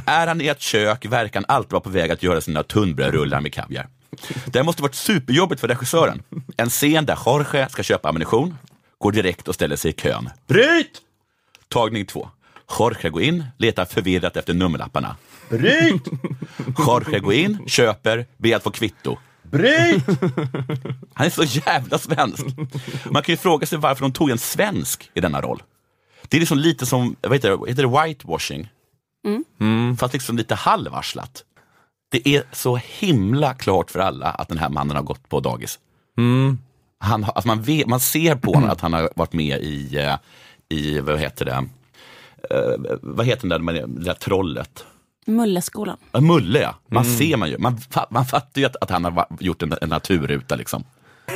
[0.07, 3.41] Är han i ett kök verkar han alltid vara på väg att göra sina tunnbrödsrullar
[3.41, 3.89] med kaviar.
[4.47, 6.23] Det här måste varit superjobbigt för regissören.
[6.57, 8.59] En scen där Jorge ska köpa ammunition,
[8.99, 10.31] går direkt och ställer sig i kön.
[10.47, 11.01] Bryt!
[11.69, 12.29] Tagning två.
[12.79, 15.17] Jorge går in, letar förvirrat efter nummerlapparna.
[15.51, 16.03] Bryt!
[16.79, 19.17] Jorge går in, köper, ber att få kvitto.
[19.43, 20.05] Bryt!
[21.15, 22.47] Han är så jävla svensk.
[23.11, 25.63] Man kan ju fråga sig varför de tog en svensk i denna roll.
[26.29, 28.69] Det är liksom lite som, vad heter det, heter det whitewashing?
[29.61, 29.97] Mm.
[29.97, 31.45] Fast liksom lite halvarslat.
[32.11, 35.79] Det är så himla klart för alla att den här mannen har gått på dagis.
[37.01, 39.97] Han, har- alltså man, vet, man ser på honom att han har varit med i,
[39.99, 40.15] eh,
[40.69, 41.65] i vad heter det,
[42.51, 44.85] Eh, vad heter den där, det där trollet?
[45.27, 45.97] Mulleskolan.
[46.13, 47.59] Ja, Mulle ja, man ser man ju.
[47.59, 50.85] Man, fa- man fattar ju att, att han har va- gjort en, en naturruta liksom.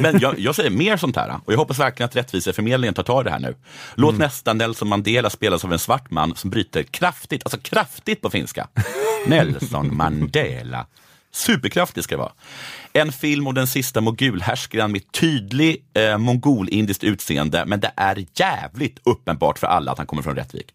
[0.01, 3.20] Men jag, jag säger mer sånt här och jag hoppas verkligen att Rättviseförmedlingen tar tag
[3.23, 3.55] i det här nu.
[3.94, 8.31] Låt nästa Nelson Mandela spelas av en svart man som bryter kraftigt, alltså kraftigt på
[8.31, 8.68] finska.
[9.27, 10.87] Nelson Mandela.
[11.33, 12.33] Superkraftig ska det vara.
[12.92, 18.99] En film om den sista mogulhärskaren med tydlig eh, mongolindiskt utseende, men det är jävligt
[19.05, 20.66] uppenbart för alla att han kommer från Rättvik.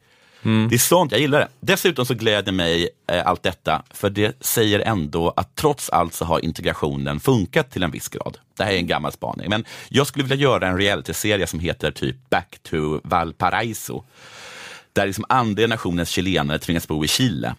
[0.44, 1.48] Det är sånt, jag gillar det.
[1.60, 6.26] Dessutom så gläder mig eh, allt detta, för det säger ändå att trots allt så
[6.26, 8.38] har integrationen funkat till en viss grad.
[8.58, 11.92] Det här är en gammal spaning, men jag skulle vilja göra en realityserie som heter
[11.92, 14.04] typ Back to Valparaiso.
[14.94, 17.56] Där liksom andra nationens chilenare tvingas bo i Chile.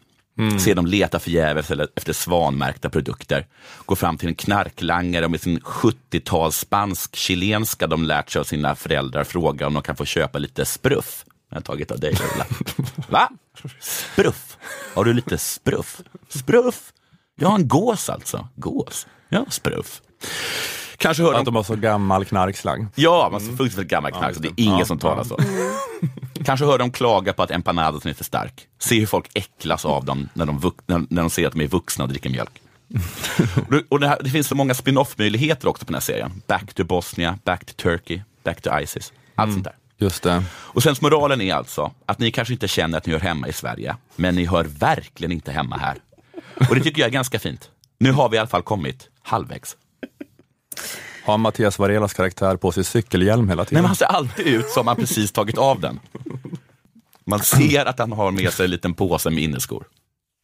[0.59, 3.47] Se dem leta förgäves efter svanmärkta produkter.
[3.87, 8.75] Gå fram till en knarklangare och med sin 70-tals spansk-chilenska de lärt sig av sina
[8.75, 11.25] föräldrar fråga om de kan få köpa lite spruff.
[11.51, 12.47] Jag har tagit av dig Ulla.
[13.09, 13.29] Va?
[13.81, 14.57] Spruff?
[14.95, 16.01] Har du lite spruff?
[16.29, 16.93] Spruff?
[17.41, 18.49] Ja, en gås alltså.
[18.57, 19.07] Gås?
[19.29, 20.03] Ja, spruff.
[20.97, 22.89] Kanske hör Att de har så gammal knarkslang.
[22.95, 23.57] Ja, man mm.
[23.57, 25.25] fullständigt gammal knark, så det är ingen Ja, som talar ja.
[25.25, 25.39] så.
[26.45, 28.69] Kanske hör de klaga på att empanadas är för stark.
[28.79, 32.05] Se hur folk äcklas av dem när de, när, de ser att de är vuxna
[32.05, 32.61] och dricker mjölk.
[33.89, 36.43] Och- det, här, det finns så många spin-off-möjligheter också på den här serien.
[36.47, 39.13] Back to Bosnia, Back to Turkey, Back to Isis.
[39.35, 39.75] Allt sånt där.
[40.01, 40.43] Just det.
[40.53, 43.53] Och sen moralen är alltså att ni kanske inte känner att ni hör hemma i
[43.53, 45.99] Sverige, men ni hör verkligen inte hemma här.
[46.69, 47.71] Och det tycker jag är ganska fint.
[47.99, 49.77] Nu har vi i alla fall kommit halvvägs.
[51.25, 53.83] Har Mattias Varelas karaktär på sig cykelhjälm hela Nej, tiden?
[53.83, 56.01] men han ser alltid ut som han precis tagit av den.
[57.25, 59.85] Man ser att han har med sig en liten påse med inneskor.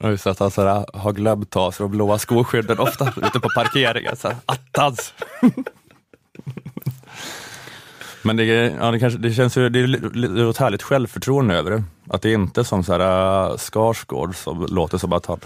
[0.05, 3.49] Just att han så här, har glömt ta sig de blåa skoskydden ofta ute på
[3.55, 4.17] parkeringen.
[4.17, 5.15] Så här, attans!
[8.27, 11.71] Men det, är- ja, det, kanske, det känns ju, det är ett härligt självförtroende över
[11.71, 11.83] det.
[12.09, 15.41] Att det är inte som så här, äh, Skarsgård som låter som att han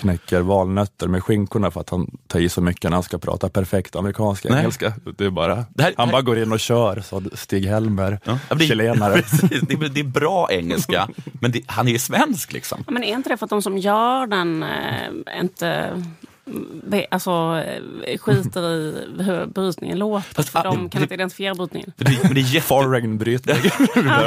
[0.00, 3.48] knäcker valnötter med skinkorna för att han tar i så mycket när han ska prata
[3.48, 4.58] perfekt amerikanska Nej.
[4.58, 4.92] engelska.
[5.18, 8.58] Det är bara, Det här- han här- bara går in och kör, så Stig-Helmer, Ja,
[8.58, 9.14] chilenare.
[9.22, 11.08] Precis, det, är- det är bra engelska,
[11.40, 12.84] men det, han är ju svensk liksom.
[12.86, 15.90] Ja, Men är inte det för att de som gör den eh, inte
[17.10, 17.62] alltså,
[18.20, 20.34] skiter i hur brytningen låter?
[20.34, 21.92] Fast, För ah, de kan det- inte identifiera brytningen.
[21.96, 23.56] Men det, men det är jätte, Foreign-brytning.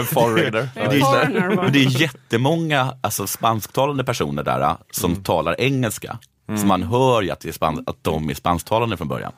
[0.06, 0.70] Foreigner.
[0.76, 1.64] Det är det foreigner är, bara.
[1.64, 6.18] men det är jättemånga alltså, spansktalande personer där som talar engelska.
[6.60, 9.32] Så man hör ju att, det är span- att de är spansktalande från början.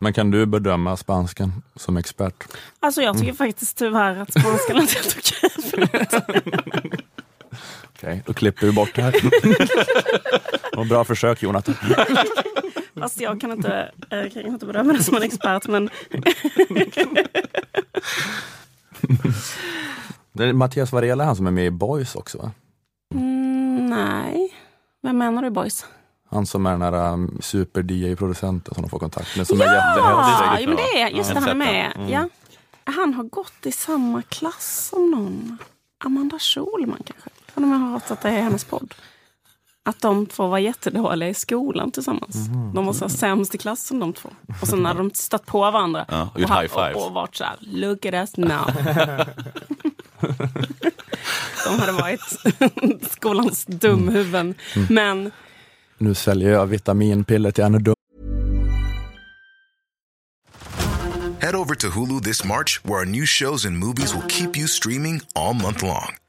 [0.00, 2.44] Men kan du bedöma spanskan som expert?
[2.80, 6.90] Alltså jag tycker faktiskt tyvärr att spanskan är helt okej.
[7.96, 9.14] Okej, då klipper vi bort det här.
[10.78, 11.74] Vad bra försök Jonathan.
[13.00, 15.66] Fast jag kan inte, jag kan inte bedöma det som en expert.
[15.68, 15.90] Men
[20.32, 22.50] Det är Mattias Varela han som är med i Boys också va?
[23.14, 24.54] mm, nej.
[25.02, 25.86] Vem menar du boys?
[26.30, 29.72] Han som är den här um, super-DJ-producenten som de får kontakt med som är Ja,
[29.74, 30.62] jättehälsig.
[30.64, 31.34] ja men det är just Ja.
[31.34, 31.92] det, han är med.
[31.96, 32.08] Mm.
[32.10, 32.28] Ja.
[32.84, 35.58] Han har gått i samma klass som någon.
[36.04, 37.30] Amanda Schulman kanske?
[37.54, 38.94] Har de hört att det är hennes podd?
[39.88, 42.36] Att de två var jättedåliga i skolan tillsammans.
[42.36, 42.74] Mm.
[42.74, 44.28] De var så sämst i klassen de två.
[44.60, 46.04] Och sen hade de stött på varandra.
[46.08, 46.96] Ja, och high fives.
[46.96, 48.66] och, och varit så här, look at us now.
[51.66, 52.20] de hade varit
[53.10, 54.54] skolans dumhuvuden.
[54.76, 54.86] Mm.
[54.90, 55.30] Men
[55.98, 57.94] Nu säljer jag vitaminpiller till Anna Dum.
[61.40, 64.68] Head over to Hulu this March, where our new shows and movies will keep you
[64.68, 66.14] streaming all month long.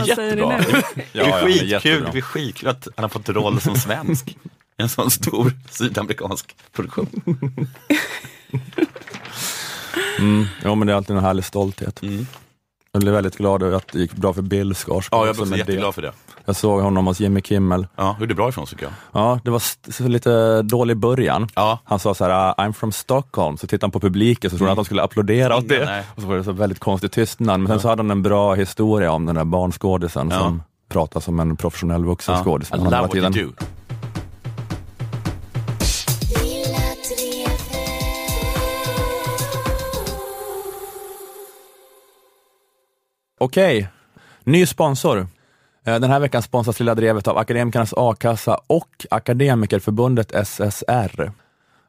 [0.00, 0.58] Han är jättebra.
[0.58, 0.64] nu?
[1.12, 2.10] Det är Ja, ja, skitkul, jättebra.
[2.12, 4.36] det är skitkul att han har fått roll som svensk.
[4.76, 7.22] En sån stor sydamerikansk produktion.
[10.62, 12.00] Ja, men det är alltid en härlig stolthet.
[12.94, 15.04] Jag blev väldigt glad över att det gick bra för Bill Skarsgård.
[15.10, 15.92] Ja, jag blev också jätteglad det.
[15.92, 16.12] för det.
[16.44, 17.86] Jag såg honom hos Jimmy Kimmel.
[17.96, 19.22] Ja, gjorde bra ifrån sig tycker jag.
[19.22, 21.48] Ja, det var lite dålig början.
[21.54, 21.78] Ja.
[21.84, 24.70] Han sa så här, "Ah, I'm from Stockholm, så tittade han på publiken så trodde
[24.70, 25.84] han att de skulle applådera åt det.
[25.84, 26.04] Nej.
[26.14, 27.60] Och så var det så väldigt konstig tystnad.
[27.60, 30.38] Men sen så hade han en bra historia om den där barnskådisen Ja.
[30.38, 32.44] som pratar som en professionell vuxen Ja.
[32.44, 32.70] skådis.
[32.70, 33.52] I love what you do.
[43.42, 43.88] Okej,
[44.44, 45.26] ny sponsor.
[45.86, 51.32] Eh, den här veckan sponsras Lilla Drevet av Akademikernas A-kassa och Akademikerförbundet SSR.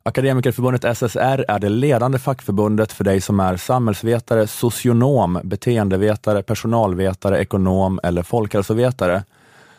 [0.03, 7.99] Akademikerförbundet SSR är det ledande fackförbundet för dig som är samhällsvetare, socionom, beteendevetare, personalvetare, ekonom
[8.03, 9.23] eller folkhälsovetare.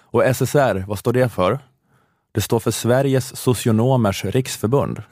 [0.01, 1.59] Och SSR, vad står det för?
[2.33, 5.03] Det står för Sveriges socionomers riksförbund.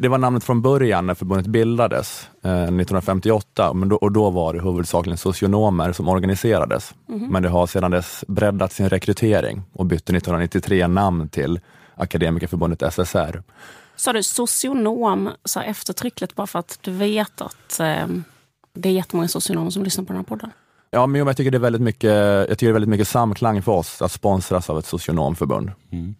[0.00, 4.54] Det var namnet från början när förbundet bildades eh, 1958 men då, och då var
[4.54, 6.94] det huvudsakligen socionomer som organiserades.
[7.06, 11.60] Men det har sedan dess breddat sin rekrytering och bytte 1993 namn till
[11.94, 13.42] Akademikerförbundet SSR.
[13.96, 18.06] Sa du socionom så eftertryckligt bara för att du vet att eh,
[18.74, 20.50] det är jättemånga socionomer som lyssnar på den här podden?
[20.90, 23.62] Ja, men jag tycker det är väldigt mycket, jag tycker det är väldigt mycket samklang
[23.62, 25.72] för oss att sponsras av ett socionomförbund.
[25.92, 26.14] Mm.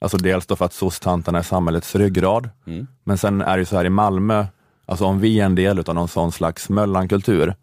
[0.00, 2.86] Alltså dels då för att soc-tanterna är samhällets ryggrad, Mm.
[3.04, 4.46] men sen är det ju så här i Malmö,
[4.86, 7.54] alltså om vi är en del av någon sån slags Möllankultur,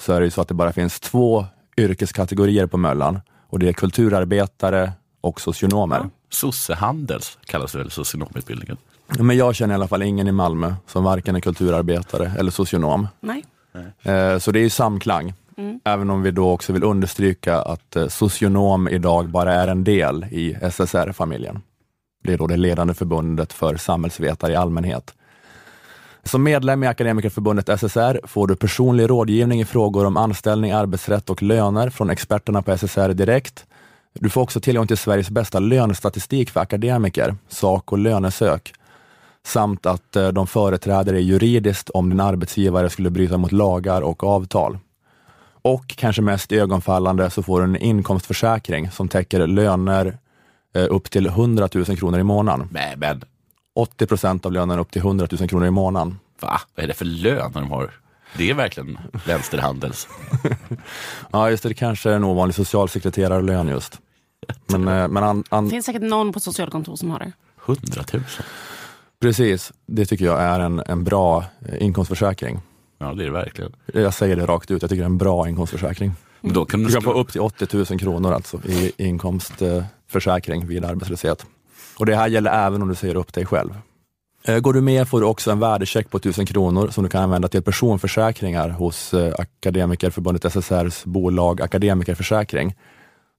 [0.00, 3.68] så är det ju så att det bara finns två yrkeskategorier på Möllan och det
[3.68, 6.10] är kulturarbetare och socionomer.
[6.30, 8.76] Sossehandels kallas väl socionomutbildningen.
[9.18, 13.08] Men jag känner i alla fall ingen i Malmö som varken är kulturarbetare eller socionom.
[13.20, 13.44] Nej.
[14.02, 15.34] Eh, Så det är ju samklang.
[15.84, 20.24] Även om vi då också vill understryka att eh, socionom idag bara är en del
[20.30, 21.60] i SSR-familjen.
[22.24, 25.14] Det är då det ledande förbundet för samhällsvetare i allmänhet.
[26.22, 31.42] Som medlem i Akademikerförbundet SSR får du personlig rådgivning i frågor om anställning, arbetsrätt och
[31.42, 33.66] löner från experterna på SSR direkt.
[34.12, 38.72] Du får också tillgång till Sveriges bästa lönestatistik för akademiker, sak och lönesök,
[39.46, 44.24] samt att eh, de företräder dig juridiskt om din arbetsgivare skulle bryta mot lagar och
[44.24, 44.78] avtal.
[45.62, 50.18] Och kanske mest ögonfallande så får du en inkomstförsäkring som täcker löner
[50.74, 52.68] upp till 100 000 kronor i månaden.
[52.70, 53.22] Men, men
[53.74, 56.18] 80 procent av lönen upp till 100 000 kronor i månaden.
[56.40, 56.60] va?
[56.74, 57.90] Vad är det för lön de har?
[58.38, 60.08] Det är verkligen vänsterhandels.
[61.32, 64.00] Ja, just det, det kanske är en ovanlig socialsekreterarlön just.
[64.66, 67.32] Men, eh, men an, Det an, finns säkert någon på socialkontor som har det.
[67.66, 68.22] 100 000.
[69.20, 72.60] precis, det tycker jag är en, en bra eh, inkomstförsäkring.
[72.98, 73.72] Ja, det är det verkligen.
[73.94, 76.12] Jag säger det rakt ut, jag tycker det är en bra inkomstförsäkring.
[76.44, 80.66] Men då kan du, Du kan få upp till 80 000 kronor alltså i inkomstförsäkring
[80.66, 81.46] vid arbetslöshet.
[81.98, 83.74] Och det här gäller även om du säger upp dig själv.
[84.44, 87.22] Eh, Går du med får du också en värdecheck på 1000 kronor som du kan
[87.22, 92.74] använda till personförsäkringar hos eh, Akademikerförbundet SSRs bolag Akademikerförsäkring.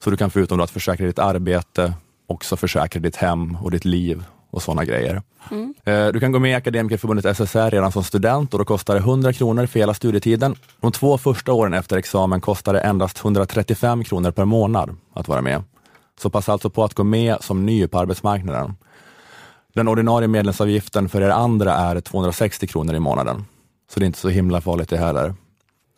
[0.04, 1.94] Så du kan förutom att försäkra ditt arbete
[2.28, 4.24] också försäkra ditt hem och ditt liv
[4.56, 5.22] och sådana grejer.
[5.84, 9.00] Eh, Du kan gå med i Akademikerförbundet SSR redan som student och då kostar det
[9.00, 10.56] 100 kronor för hela studietiden.
[10.82, 15.42] De två första åren efter examen kostar det endast 135 kronor per månad att vara
[15.42, 15.64] med.
[16.20, 18.76] Så passa alltså på att gå med som ny på arbetsmarknaden.
[19.74, 23.46] Den ordinarie medlemsavgiften för er andra är 260 kronor i månaden.
[23.94, 25.34] Så det är inte så himla farligt det heller.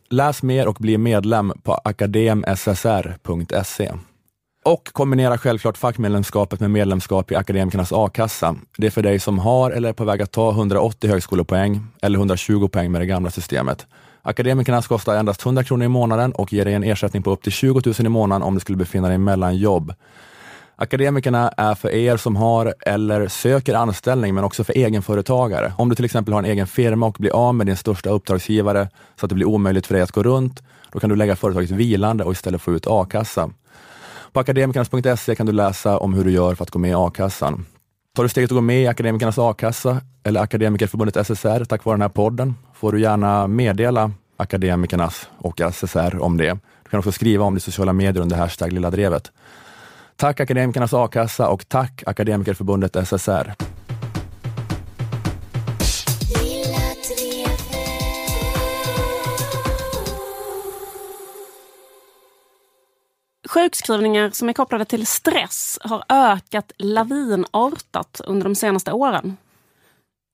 [0.10, 3.92] Läs mer och bli medlem på akademssr.se.
[4.68, 8.56] Och kombinera självklart fackmedlemskapet med medlemskap i Akademikernas a-kassa.
[8.78, 12.18] Det är för dig som har eller är på väg att ta 180 högskolepoäng eller
[12.18, 13.88] 120 poäng med det gamla systemet.
[14.22, 17.52] Akademikernas kostar endast 100 kronor i månaden och ger dig en ersättning på upp till
[17.52, 19.94] 20 000 i månaden om du skulle befinna dig mellan jobb.
[20.76, 25.74] Akademikerna är för er som har eller söker anställning, men också för egenföretagare.
[25.78, 28.90] Om du till exempel har en egen firma och blir av med din största uppdragsgivare
[29.20, 31.72] så att det blir omöjligt för dig att gå runt, då kan du lägga företaget
[31.72, 33.50] vilande och istället få ut a-kassa.
[34.34, 37.66] På akademikernas.se kan du läsa om hur du gör för att gå med i a-kassan.
[38.16, 42.02] Tar du steget att gå med i Akademikernas a-kassa eller Akademikerförbundet SSR tack vare den
[42.02, 46.60] här podden får du gärna meddela Akademikernas och SSR om det.
[46.84, 49.32] Du kan också skriva om det i sociala medier under hashtag Lilla Drevet.
[50.16, 53.54] Tack Akademikernas a-kassa och tack Akademikerförbundet SSR.
[63.58, 69.38] Sjukskrivningar som är kopplade till stress har ökat lavinartat under de senaste åren.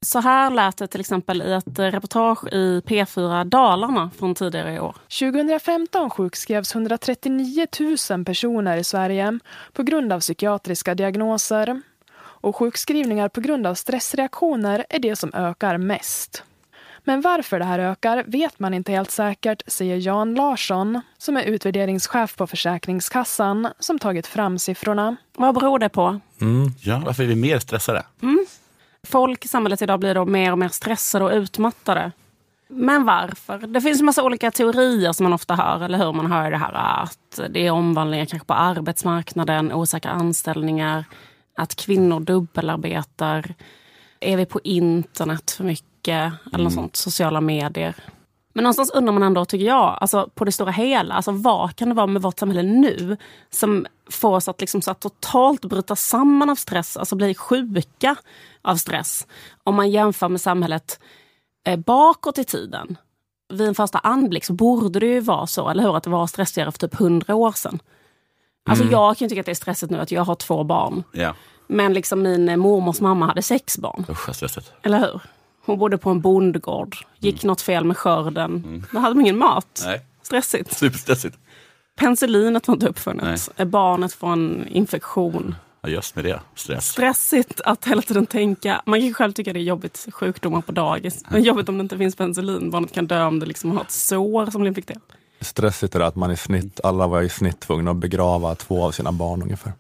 [0.06, 4.80] Så här lät det till exempel i ett reportage i P4 Dalarna från tidigare i
[4.80, 4.96] år.
[5.20, 7.68] 2015 sjukskrevs 139
[8.10, 9.40] 000 personer i Sverige
[9.74, 11.82] på grund av psykiatriska diagnoser.
[12.16, 16.44] Och sjukskrivningar på grund av stressreaktioner är det som ökar mest.
[17.04, 21.44] Men varför det här ökar vet man inte helt säkert, säger Jan Larsson som är
[21.44, 25.16] utvärderingschef på Försäkringskassan som tagit fram siffrorna.
[25.38, 26.20] Vad beror det på?
[26.82, 28.04] Ja, varför är vi mer stressade?
[29.08, 32.12] Folk i samhället idag blir då mer och mer stressade och utmattade.
[32.68, 33.58] Men varför?
[33.58, 36.14] Det finns en massa olika teorier som man ofta hör, eller hur?
[36.14, 41.06] Man hör det här att det är omvandlingar kanske på arbetsmarknaden, osäkra anställningar,
[41.56, 43.54] att kvinnor dubbelarbetar.
[44.20, 45.88] Är vi på internet för mycket?
[46.12, 47.96] Eller något sånt, sociala medier.
[48.56, 51.90] Men någonstans undrar man ändå, tycker jag, alltså på det stora hela, alltså vad kan
[51.90, 53.18] det vara med vårt samhälle nu
[53.50, 58.16] som får oss att, liksom så att totalt bryta samman av stress, alltså bli sjuka
[58.62, 59.28] av stress.
[59.64, 61.00] Om man jämför med samhället
[61.68, 62.98] eh, bakåt i tiden.
[63.54, 65.98] Vid en första anblick så borde det ju vara så, eller hur?
[65.98, 67.80] Att det var stressigare för typ hundra år sedan.
[68.70, 71.04] Alltså jag kan ju tycka att det är stressigt nu att jag har två barn.
[71.12, 71.36] Ja,
[71.68, 74.06] Men liksom min eh, mormors mamma hade sex barn.
[74.10, 74.74] usch vad stressigt.
[74.84, 75.22] Eller hur?
[75.66, 76.98] Hon bodde på en bondgård.
[77.20, 78.86] Gick något fel med skörden.
[78.92, 79.82] Då hade de ingen mat.
[79.86, 80.78] Nej, Stressigt.
[80.78, 81.38] superstressigt.
[81.96, 83.50] Penicillinet var inte uppfunnet.
[83.66, 85.56] Barnet får en infektion.
[85.82, 86.40] Ja, just med det.
[86.56, 86.88] Stress.
[86.90, 88.82] Stressigt att hela tiden tänka.
[88.86, 91.24] Man kan själv tycka det är jobbigt, sjukdomar på dagis.
[91.30, 92.70] Men jobbigt om det inte finns penicillin.
[92.72, 95.04] Barnet kan dö om det liksom har ett sår som blir infekterat.
[95.42, 98.84] Stressigt är det att man i snitt, alla var i snitt tvungna att begrava två
[98.86, 99.74] av sina barn ungefär.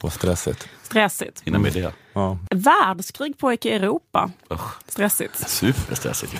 [0.00, 0.68] Och stressigt.
[0.82, 1.42] Stressigt.
[1.44, 1.92] Hinna med det.
[2.12, 2.38] Ja.
[2.50, 4.30] Världskrig pågick i Europa.
[4.52, 5.50] Usch, Stressigt.
[5.50, 6.32] superstressigt.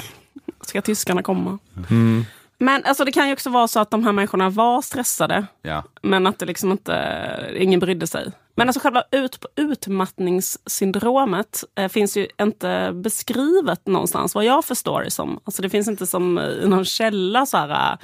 [0.60, 1.58] Ska tyskarna komma?
[1.90, 2.24] Mm.
[2.58, 5.46] Men alltså, det kan ju också vara så att de här människorna var stressade.
[5.62, 5.84] Ja.
[6.02, 8.32] Men att det liksom inte, ingen brydde sig.
[8.54, 15.10] Men alltså själva ut, utmattningssyndromet eh, finns ju inte beskrivet någonstans vad jag förstår det
[15.10, 15.40] som.
[15.44, 17.98] Alltså det finns inte som i någon källa så här, eh,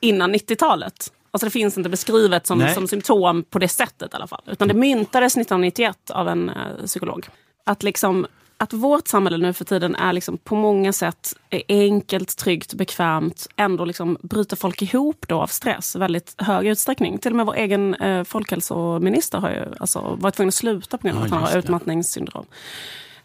[0.00, 1.12] innan 90-talet.
[1.38, 2.74] Alltså det finns inte beskrivet som, Nej.
[2.74, 4.42] som symptom på det sättet i alla fall.
[4.46, 6.54] Utan det myntades 1991 av en eh,
[6.86, 7.26] psykolog.
[7.64, 11.34] Att liksom att vårt samhälle nu för tiden är liksom på många sätt
[11.68, 13.46] enkelt, tryggt, bekvämt.
[13.56, 17.18] Ändå liksom bryter folk ihop då av stress i väldigt hög utsträckning.
[17.18, 21.06] Till och med vår egen eh, folkhälsominister har ju alltså varit tvungen att sluta på
[21.06, 22.46] grund av Ja, att han har det.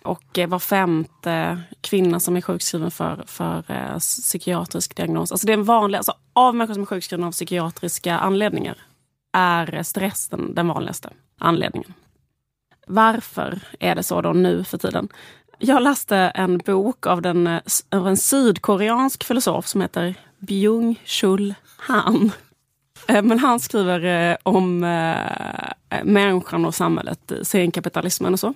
[0.03, 5.31] Och eh, var femte kvinna som är sjukskriven för, för eh, psykiatrisk diagnos.
[5.31, 8.77] Alltså det är en vanlig, alltså av människor som är sjukskrivna av psykiatriska anledningar
[9.33, 11.93] är stress den, den vanligaste anledningen.
[12.87, 15.07] Varför är det så då nu för tiden?
[15.57, 22.31] Jag läste en bok av, den, eh, av en sydkoreansk filosof som heter Byung-Chul Han.
[23.07, 24.79] Eh, men han skriver om
[26.03, 28.53] människan och samhället, senkapitalismen och så.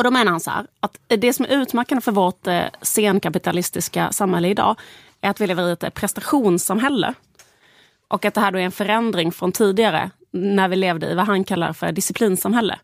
[0.00, 4.12] Och då menar han så här, att det som är utmärkande för vårt eh, senkapitalistiska
[4.12, 4.76] samhälle idag
[5.20, 7.14] är att vi lever i ett eh, prestationssamhälle.
[8.08, 11.26] Och att det här då är en förändring från tidigare, när vi levde i vad
[11.26, 12.78] han kallar för disciplinsamhälle.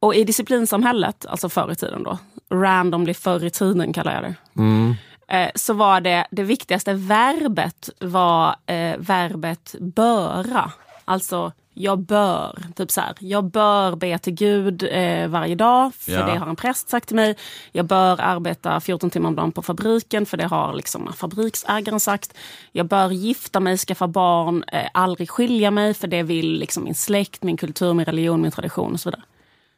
[0.00, 2.18] Och i disciplinsamhället, alltså förr i tiden då,
[2.50, 4.34] randomly förr i tiden kallar jag det.
[4.56, 4.94] Mm.
[5.28, 10.72] Eh, så var det, det viktigaste verbet var eh, verbet böra.
[11.04, 16.12] Alltså jag bör, typ så här, jag bör be till Gud eh, varje dag, för
[16.12, 16.26] Ja.
[16.26, 17.36] det har en präst sagt till mig.
[17.72, 22.34] Jag bör arbeta 14 timmar om dagen på fabriken, för det har liksom fabriksägaren sagt.
[22.72, 26.94] Jag bör gifta mig, skaffa barn, eh, aldrig skilja mig, för det vill liksom min
[26.94, 29.22] släkt, min kultur, min religion, min tradition och så vidare.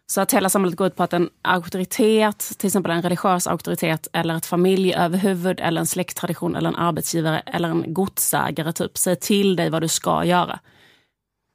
[0.06, 4.08] Så att hela samhället går ut på att en auktoritet, till exempel en religiös auktoritet
[4.12, 9.56] eller ett familjeöverhuvud eller en släkttradition eller en arbetsgivare eller en godsägare typ, säger till
[9.56, 10.58] dig vad du ska göra.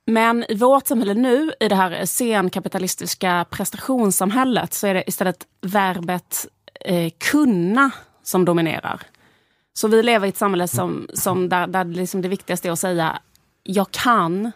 [0.09, 6.47] Men i vårt samhälle nu, i det här senkapitalistiska prestationssamhället, så är det istället verbet
[6.85, 7.91] eh, kunna
[8.23, 9.01] som dominerar.
[9.73, 12.79] Så vi lever i ett samhälle som, som där, där liksom det viktigaste är att
[12.79, 13.19] säga
[13.63, 14.51] jag kan.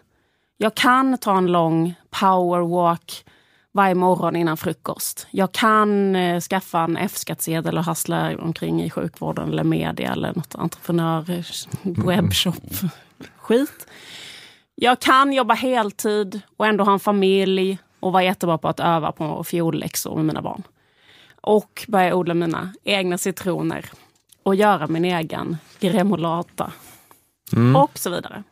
[0.56, 3.24] Jag kan ta en lång powerwalk
[3.72, 5.26] varje morgon innan frukost.
[5.30, 10.54] Jag kan eh, skaffa en F-skattsedel och hassla omkring i sjukvården eller media eller något
[10.54, 11.44] entreprenör,
[12.06, 12.74] webbshop,
[13.36, 13.86] skit.
[14.74, 19.12] Jag kan jobba heltid och ändå ha en familj och vara jättebra på att öva
[19.12, 20.62] på fiolläxor med mina barn.
[21.40, 23.90] Och börja odla mina egna citroner
[24.42, 26.72] och göra min egen gremolata.
[27.76, 28.42] Och så vidare.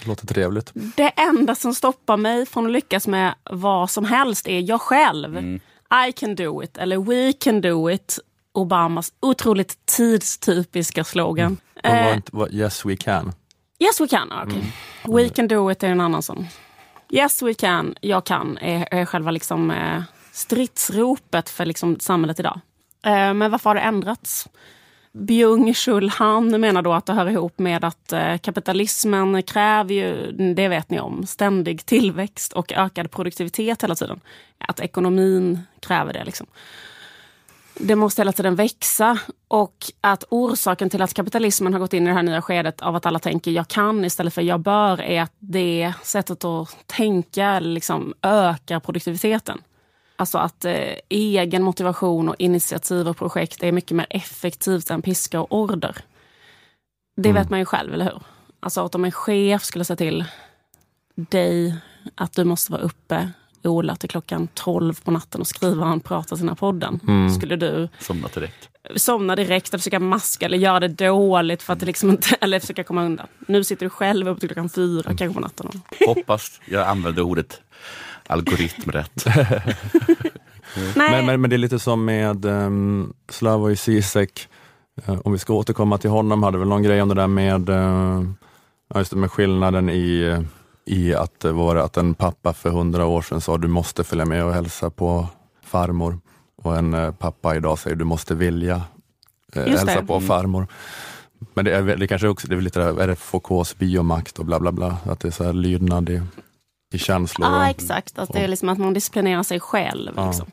[0.00, 0.70] Det låter trevligt.
[0.74, 5.38] Det enda som stoppar mig från att lyckas med vad som helst är jag själv.
[6.08, 8.18] I can do it, eller we can do it.
[8.52, 11.56] Obamas otroligt tidstypiska slogan.
[12.32, 13.32] Var Eh, yes we can.
[13.80, 14.72] Yes we can, okej.
[15.04, 16.46] We can do it är en annan sån.
[17.10, 20.02] Yes we can, jag kan, är, är själva liksom, eh,
[20.32, 22.60] stridsropet för liksom, samhället idag.
[23.04, 24.48] Eh, men varför har det ändrats?
[25.12, 30.68] Byung-Chul Han menar då att det hör ihop med att eh, kapitalismen kräver ju, det
[30.68, 34.20] vet ni om, ständig tillväxt och ökad produktivitet hela tiden.
[34.58, 36.24] Att ekonomin kräver det.
[36.24, 36.46] Liksom.
[37.82, 39.18] Det måste hela tiden växa
[39.48, 42.96] och att orsaken till att kapitalismen har gått in i det här nya skedet av
[42.96, 47.60] att alla tänker jag kan istället för jag bör är att det sättet att tänka
[47.60, 49.62] liksom ökar produktiviteten.
[50.16, 55.40] Alltså att eh, egen motivation och initiativ och projekt är mycket mer effektivt än piska
[55.40, 55.96] och order.
[57.16, 58.22] Det vet man ju själv, eller hur?
[58.60, 60.24] Alltså att om en chef skulle säga till
[61.14, 61.74] dig
[62.14, 63.30] att du måste vara uppe
[63.64, 67.00] Ola till klockan 12 på natten och skriva en prata här podden.
[67.36, 68.68] Skulle du Somna direkt.
[68.96, 72.60] somna direkt och försöka maska eller göra det dåligt för att det liksom inte, eller
[72.60, 73.26] försöka komma undan.
[73.48, 75.66] Nu sitter du själv upp till klockan fyra kanske på natten.
[75.66, 77.60] Och, Hoppas jag använder ordet
[78.26, 79.24] algoritm rätt.
[80.94, 84.48] Men, men, men det är lite som med um, Slavoj Zizek,
[85.06, 87.68] Eh, om vi ska återkomma till honom, hade väl någon grej om det där med,
[87.68, 88.22] uh,
[88.94, 90.40] just det, med skillnaden i, eh,
[90.90, 94.44] i att, var att en pappa för hundra år sedan sa du måste följa med
[94.44, 95.26] och hälsa på
[95.64, 96.20] farmor
[96.62, 98.82] och en eh, pappa idag säger du måste vilja
[99.54, 100.28] eh, hälsa på Mm.
[100.28, 100.66] farmor.
[101.54, 104.44] Men det är, det kanske också det är lite där, är det Foucaults biomakt och
[104.44, 106.22] bla bla bla, att det är så här lydnad i,
[106.92, 107.48] i känslor.
[107.48, 108.18] Ja, och- exakt.
[108.18, 110.12] Att det är liksom att man disciplinerar sig själv.
[110.16, 110.26] Ja.
[110.26, 110.50] Liksom.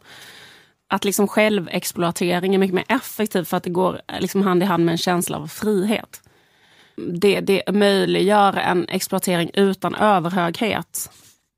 [0.89, 4.65] Att liksom självexploatering är mycket mer effektiv för att det går eh, liksom hand i
[4.65, 6.21] hand med en känsla av frihet.
[6.97, 11.09] Det, det möjliggör en exploatering utan överhöghet.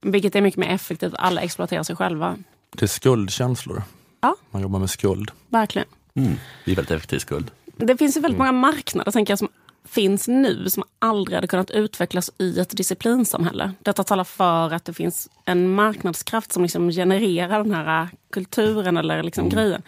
[0.05, 1.13] Vilket är mycket mer effektivt.
[1.17, 2.37] Alla exploaterar sig själva.
[2.75, 3.83] Det är skuldkänslor.
[4.21, 4.35] Ja.
[4.51, 5.31] Man jobbar med skuld.
[5.49, 5.87] Verkligen.
[6.15, 6.33] Mm.
[6.65, 7.51] Det är väldigt effektiv skuld.
[7.77, 8.47] Det finns ju väldigt Mm.
[8.55, 9.47] många marknader tänker jag, som
[9.87, 13.71] finns nu som aldrig hade kunnat utvecklas i ett disciplinsamhälle.
[13.83, 19.23] Detta talar för att det finns en marknadskraft som liksom genererar den här kulturen eller
[19.23, 19.81] liksom grejen.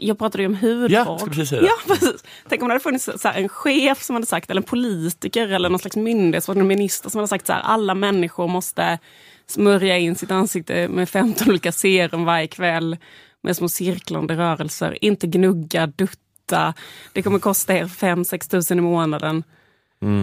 [0.00, 0.90] Jag pratade ju om hudvård.
[0.90, 1.06] Mm.
[1.06, 1.58] Ja, ska precis.
[1.62, 2.24] Ja, precis.
[2.48, 5.68] Tänk om det hade funnits så en chef som hade sagt, eller en politiker eller
[5.68, 8.98] någon slags myndighet, en minister som hade sagt så här, alla människor måste
[9.46, 12.96] smörja in sitt ansikte med 15 olika serum varje kväll
[13.42, 15.04] med små cirklande rörelser.
[15.04, 16.74] Inte gnugga, dutta.
[17.12, 19.44] Det kommer kosta er 5-6 tusen i månaden.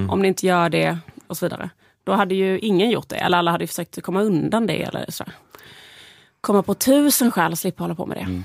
[0.09, 0.97] Om ni inte gör det
[1.28, 1.69] och så vidare.
[2.03, 3.15] Då hade ju ingen gjort det.
[3.15, 4.82] Eller alla hade försökt komma undan det.
[4.82, 5.23] Eller så.
[6.41, 8.43] Komma på tusen skäl att slippa hålla på med det.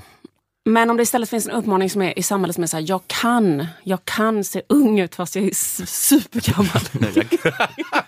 [0.65, 2.85] Men om det istället finns en uppmaning som är i samhället som är så här,
[2.87, 6.81] jag kan, jag kan se ung ut fast jag är supergammal.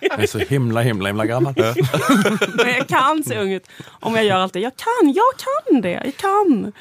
[0.00, 1.54] Jag är så himla, himla, himla gammal.
[2.56, 4.60] Men jag kan se ung ut om jag gör allt det.
[4.60, 6.72] Jag kan, jag kan det, jag kan.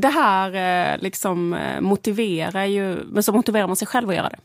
[0.00, 0.54] Det här
[0.92, 4.38] eh, liksom eh, motiverar ju, men så motiverar man sig själv att göra det.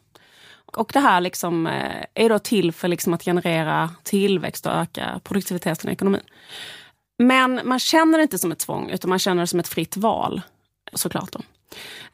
[0.65, 5.21] Och det här liksom eh, är då till för liksom att generera tillväxt och öka
[5.23, 6.21] produktiviteten i ekonomin.
[7.23, 9.97] Men man känner det inte som ett tvång, utan man känner det som ett fritt
[9.97, 10.41] val.
[10.93, 11.31] Såklart.
[11.31, 11.39] Då.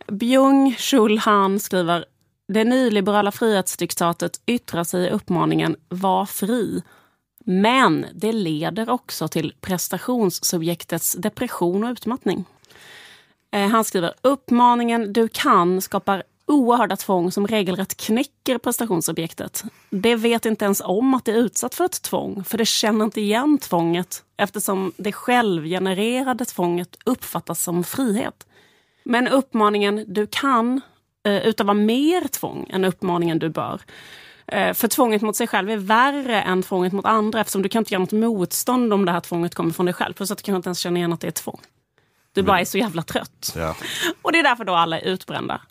[0.07, 2.05] Byung-Chul Han skriver
[2.47, 6.83] det nyliberala frihetsdiktatet yttrar sig i uppmaningen Var fri.
[7.45, 12.45] Men det leder också till prestationssubjektets depression och utmattning.
[13.51, 19.63] Eh, han skriver uppmaningen du kan skapar oerhörda tvång som regelrätt knäcker prestationsobjektet.
[19.89, 23.05] Det vet inte ens om att det är utsatt för ett tvång, för det känner
[23.05, 28.47] inte igen tvånget eftersom det självgenererade tvånget uppfattas som frihet.
[29.09, 30.81] Men uppmaningen du kan
[31.25, 33.81] eh, utöva mer tvång än uppmaningen du bör.
[34.47, 37.79] Eh, för tvånget mot sig själv är värre än tvånget mot andra eftersom du kan
[37.79, 40.13] inte göra något motstånd om det här tvånget kommer från dig själv.
[40.13, 41.59] Plus att du kan inte ens känna igen att det är tvång.
[42.33, 43.53] Du bara är så jävla trött.
[43.55, 43.75] Ja.
[44.21, 45.61] Och det är därför då alla är utbrända.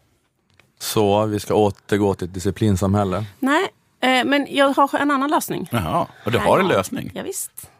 [0.78, 3.24] Så vi ska återgå till ett disciplinsamhälle.
[3.38, 3.68] Nej,
[4.00, 5.68] eh, men jag har en annan lösning.
[5.72, 7.10] Jaha, och du har en lösning?
[7.14, 7.70] Ja, visst.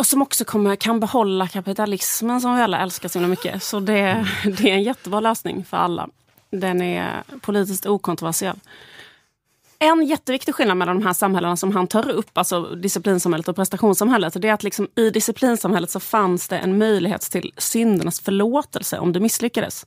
[0.00, 3.62] Och som också kommer, kan behålla kapitalismen som vi alla älskar så himla mycket.
[3.62, 4.26] Så det,
[4.58, 6.08] det är en jättebra lösning för alla.
[6.50, 8.56] Den är politiskt okontroversiell.
[9.78, 14.42] En jätteviktig skillnad mellan de här samhällena som han tar upp, alltså disciplinsamhället och prestationssamhället,
[14.42, 19.12] det är att liksom i disciplinsamhället så fanns det en möjlighet till syndernas förlåtelse om
[19.12, 19.86] du misslyckades.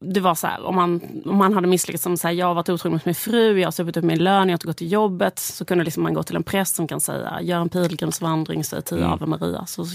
[0.00, 2.54] Det var så här, om man, om man hade misslyckats som så här, jag har
[2.54, 4.76] varit otrogen mot min fru, jag har supit upp min lön, jag har inte gått
[4.76, 5.38] till jobbet.
[5.38, 8.82] Så kunde liksom man gå till en präst som kan säga, gör en pilgrimsvandring, säg
[8.82, 9.12] tio Mm.
[9.12, 9.86] Ave Maria, så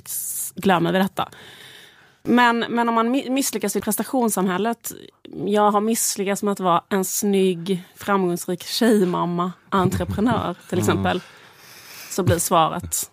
[0.55, 1.29] glömmer vi detta.
[2.23, 4.91] Men, men om man mi- misslyckas i prestationssamhället,
[5.45, 11.21] jag har misslyckats med att vara en snygg, framgångsrik tjejmamma, entreprenör till exempel.
[12.09, 13.11] Så blir svaret,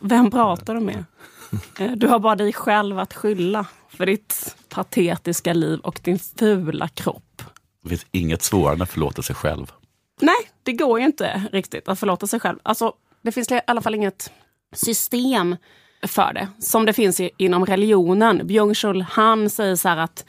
[0.00, 1.04] vem pratar du med?
[1.78, 6.88] Eh, Du har bara dig själv att skylla för ditt patetiska liv och din fula
[6.88, 7.42] kropp.
[7.82, 9.72] Det finns inget svårare än att förlåta sig själv.
[10.20, 12.58] Nej, det går ju inte riktigt att förlåta sig själv.
[12.62, 12.92] Alltså,
[13.22, 14.32] det finns i alla fall inget
[14.74, 15.56] system
[16.06, 18.42] för det, som det finns i, inom religionen.
[18.42, 20.24] Byung-Chul Han säger så här att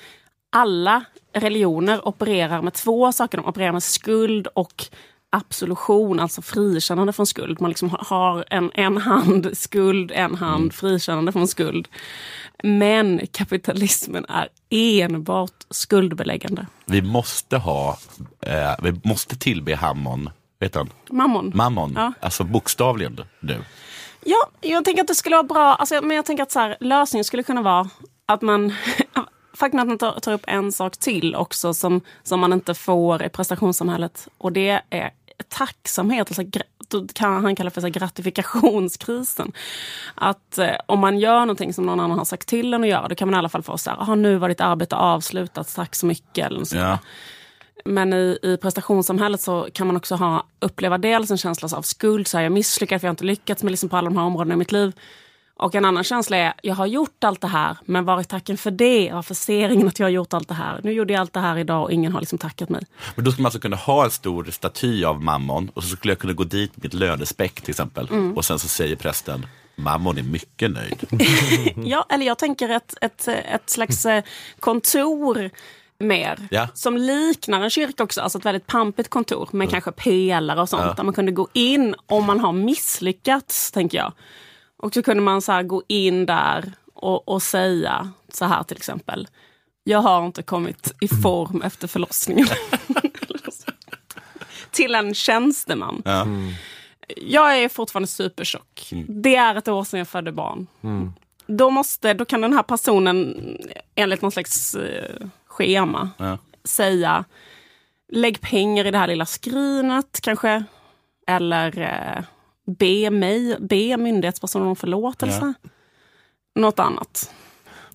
[0.49, 3.37] alla religioner opererar med två saker.
[3.37, 4.85] De opererar med skuld och
[5.33, 7.61] absolution, alltså frikännande från skuld.
[7.61, 11.87] Man liksom har en, en hand skuld, en hand frikännande från skuld.
[12.63, 16.65] Men kapitalismen är enbart skuldbeläggande.
[16.85, 17.97] Vi måste ha,
[18.41, 20.29] eh, vi måste tillbe Hammon,
[20.59, 20.89] vet han?
[21.09, 21.51] Mammon.
[21.55, 22.13] Mammon, Ja.
[22.19, 23.63] alltså bokstavligen nu.
[24.25, 25.75] Ja, jag tänker att det skulle vara bra.
[25.75, 27.89] Alltså, men jag tänker att så här, lösningen skulle kunna vara
[28.25, 28.73] att man...
[29.53, 33.23] Faktum att man tar, tar upp en sak till också som, som man inte får
[33.23, 34.27] i prestationssamhället.
[34.37, 35.11] Och det är
[35.49, 36.27] tacksamhet.
[36.27, 36.43] Alltså,
[37.13, 39.51] kan han kalla för så här, gratifikationskrisen.
[40.15, 43.07] Att eh, om man gör någonting som någon annan har sagt till en att göra,
[43.07, 45.75] då kan man i alla fall få så här, "Aha, nu var ditt arbete avslutat,
[45.75, 46.45] tack så mycket.
[46.45, 46.77] Eller där.
[46.77, 46.97] Ja.
[47.85, 52.27] Men i, i prestationssamhället så kan man också ha, uppleva dels en känsla av skuld,
[52.27, 54.25] så här, jag misslyckats för jag har inte lyckats med liksom på alla de här
[54.25, 54.93] områdena i mitt liv.
[55.61, 58.57] Och en annan känsla är, jag har gjort allt det här, men var är tacken
[58.57, 59.11] för det?
[59.13, 60.79] Varför ser ingen att jag har gjort allt det här?
[60.83, 62.81] Nu gjorde jag allt det här idag och ingen har liksom tackat mig.
[63.15, 66.11] Men då skulle man alltså kunna ha en stor staty av Mammon och så skulle
[66.11, 68.07] jag kunna gå dit med ett lönespäck till exempel.
[68.11, 68.37] Mm.
[68.37, 69.45] Och sen så säger prästen,
[69.75, 71.05] Mammon är mycket nöjd.
[71.85, 74.23] Ja, eller jag tänker ett, ett, ett slags eh,
[74.59, 75.49] kontor
[75.99, 76.47] mer.
[76.51, 76.67] Ja.
[76.73, 80.83] Som liknar en kyrka också, alltså ett väldigt pampigt kontor med kanske pelare och sånt.
[80.85, 80.93] Ja.
[80.93, 84.13] Där man kunde gå in om man har misslyckats, tänker jag.
[84.81, 89.27] Och så kunde man så gå in där och, och säga så här till exempel.
[89.83, 92.47] Jag har inte kommit i form efter förlossningen.
[94.71, 96.01] till en tjänsteman.
[96.05, 96.27] Ja.
[97.17, 98.89] Jag är fortfarande supertjock.
[99.07, 100.67] Det är ett år sedan jag födde barn.
[101.47, 103.37] Då, måste, då kan den här personen
[103.95, 106.37] enligt någon slags eh, schema Ja.
[106.63, 107.25] säga
[108.11, 110.63] lägg pengar i det här lilla skrinet kanske.
[111.27, 112.23] Eller eh,
[112.67, 115.53] be mig, be myndighetspersonen om förlåtelse.
[116.55, 117.31] Något annat.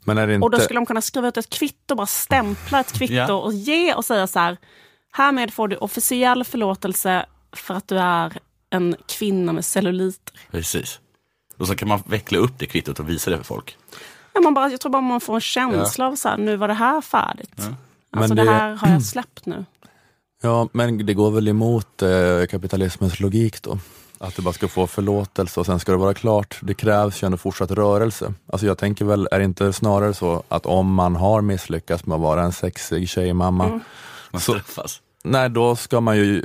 [0.09, 0.39] Inte...
[0.43, 3.33] Och då skulle de kunna skriva ut ett kvitto, bara stämpla ett kvitto Ja.
[3.35, 4.57] och ge och säga så här.
[5.13, 8.39] Härmed får du officiell förlåtelse för att du är
[8.71, 10.35] en kvinna med celluliter.
[10.51, 11.01] Precis.
[11.59, 13.77] Och så kan man veckla upp det kvittot och visa det för folk.
[14.35, 16.69] Ja, man bara, jag tror bara man får en känsla av så här, nu var
[16.69, 17.53] det här färdigt.
[17.59, 17.71] Alltså
[18.11, 18.45] Men det...
[18.45, 19.65] det- här har jag släppt nu.
[20.43, 22.09] Ja, men det går väl emot eh,
[22.51, 23.79] kapitalismens logik då?
[24.19, 26.59] Att du bara ska få förlåtelse och sen ska det vara klart.
[26.63, 28.33] Det krävs ju ändå fortsatt rörelse.
[28.53, 32.15] Alltså jag tänker väl, är det inte snarare så att om man har misslyckats med
[32.15, 33.81] att vara en sexig tjejmamma, Mm.
[34.33, 35.01] Man Så- straffas.
[35.25, 36.39] nej då ska man ju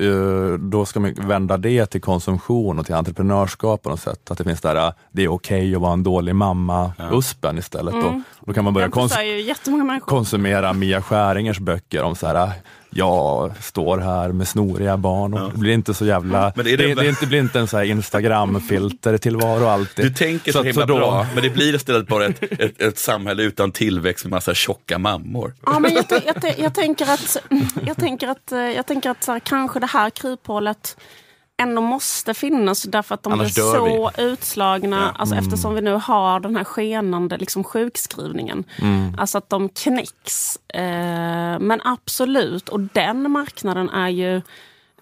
[0.54, 4.32] eh, då ska man vända det till konsumtion och till entreprenörskap på något sätt.
[4.32, 7.94] Att det finns där, eh, det är okej att vara en dålig mamma, uspen istället.
[7.94, 12.52] Då, då kan man börja kons- konsumera Mia Skäringers böcker om så här,
[12.94, 16.78] jag står här med snoriga barn och det blir inte så jävla, Men det, är
[16.78, 20.06] det- det, inte, blir inte en så här Instagram-filter tillvaro alltid.
[20.06, 22.98] Du tänker så, att- himla då- bra, men det blir istället bara ett, ett, ett
[22.98, 25.54] samhälle utan tillväxt med massa tjocka mammor.
[25.66, 27.38] Ja, men jag, jag, jag tänker att,
[27.86, 30.98] jag tänker att, eh, jag tänker att så här, kanske det här kryphålet
[31.62, 34.98] ändå måste finnas därför att de Annars blir så utslagna.
[34.98, 35.20] Ja.
[35.20, 35.46] Alltså, Mm.
[35.46, 38.64] Eftersom vi nu har den här skenande liksom, sjukskrivningen.
[38.82, 39.16] Mm.
[39.18, 40.58] Alltså att de knäcks.
[40.68, 44.36] Eh, men absolut, och den marknaden är ju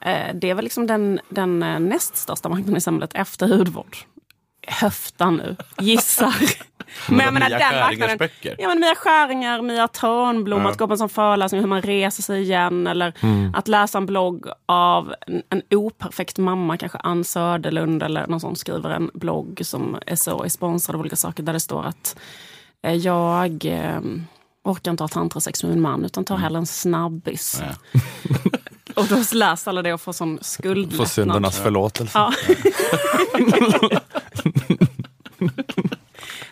[0.02, 3.98] eh, det är väl liksom den, den eh, näst största marknaden i samhället efter hudvård.
[4.68, 6.36] Höfta nu, gissar.
[7.10, 8.30] Men jag menar Mia den marknaden.
[8.42, 10.70] Ja, men Mia Skäringer, Mia Törnblom, Ja.
[10.70, 12.88] att gå på en sån föreläsning hur man reser sig igen.
[12.88, 13.56] Eller Mm.
[13.56, 18.56] att läsa en blogg av en, en operfekt mamma, kanske Ann Söderlund eller någon som
[18.56, 22.16] skriver en blogg som är så är sponsrad av olika saker där det står att
[22.84, 24.00] eh, jag eh,
[24.64, 27.62] orkar inte ha tantrasex med min man utan tar hellre en snabbis.
[27.62, 28.00] Ja.
[28.96, 30.98] Och då läser alla det och får sån skuldlättnad.
[30.98, 32.12] Få syndernas förlåtelse.
[32.20, 32.32] Ja.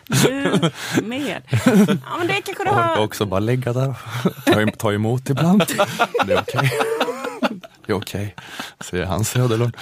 [0.08, 0.70] Du
[1.02, 1.42] med.
[2.06, 2.98] Ja, men det kanske du Orka har...
[2.98, 3.96] också bara ligga där och
[4.44, 5.64] ta, ta emot ibland.
[6.26, 6.70] Det är okej.
[7.86, 8.34] Det är okej,
[8.80, 9.76] säger Hans Söderlund.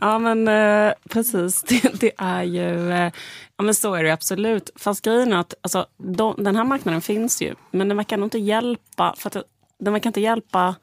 [0.00, 3.12] Ja men eh, precis, det, det är ju, eh,
[3.56, 4.70] ja men så är det absolut.
[4.76, 8.26] Fast grejen är att alltså, de, den här marknaden finns ju, men den verkar nog
[8.26, 9.44] inte hjälpa, för att
[9.78, 10.74] den verkar inte hjälpa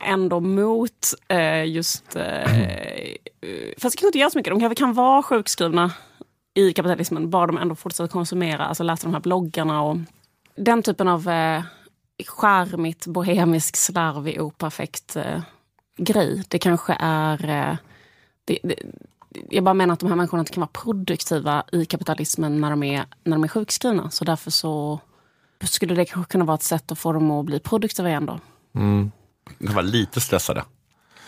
[0.00, 3.16] ändå mot eh, just, eh, eh
[3.78, 5.92] fast det kanske inte gör så mycket, de kanske kan vara sjukskrivna
[6.54, 9.96] i kapitalismen, bara de ändå fortsätter konsumera, alltså läsa de här bloggarna och
[10.56, 11.62] den typen av eh,
[12.26, 15.40] charmigt, bohemisk, slarvig, operfekt eh,
[15.96, 16.42] grej.
[16.48, 17.48] Det kanske är...
[17.48, 17.76] Eh,
[18.44, 18.74] det, det,
[19.50, 22.82] jag bara menar att de här människorna inte kan vara produktiva i kapitalismen när de
[22.82, 24.10] är, när de är sjukskrivna.
[24.10, 25.00] Så därför så
[25.64, 28.40] skulle det kanske kunna vara ett sätt att få dem att bli produktiva igen då.
[28.74, 29.10] Mm.
[29.58, 30.64] De kan vara lite stressade.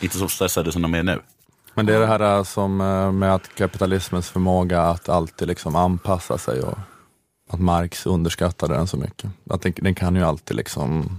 [0.00, 1.20] Inte så stressade som de är nu.
[1.74, 5.76] Men det är det här äh, som äh, med att kapitalismens förmåga att alltid liksom
[5.76, 6.78] anpassa sig och
[7.50, 9.30] att Marx underskattade den så mycket.
[9.50, 11.18] Att den, den kan ju alltid liksom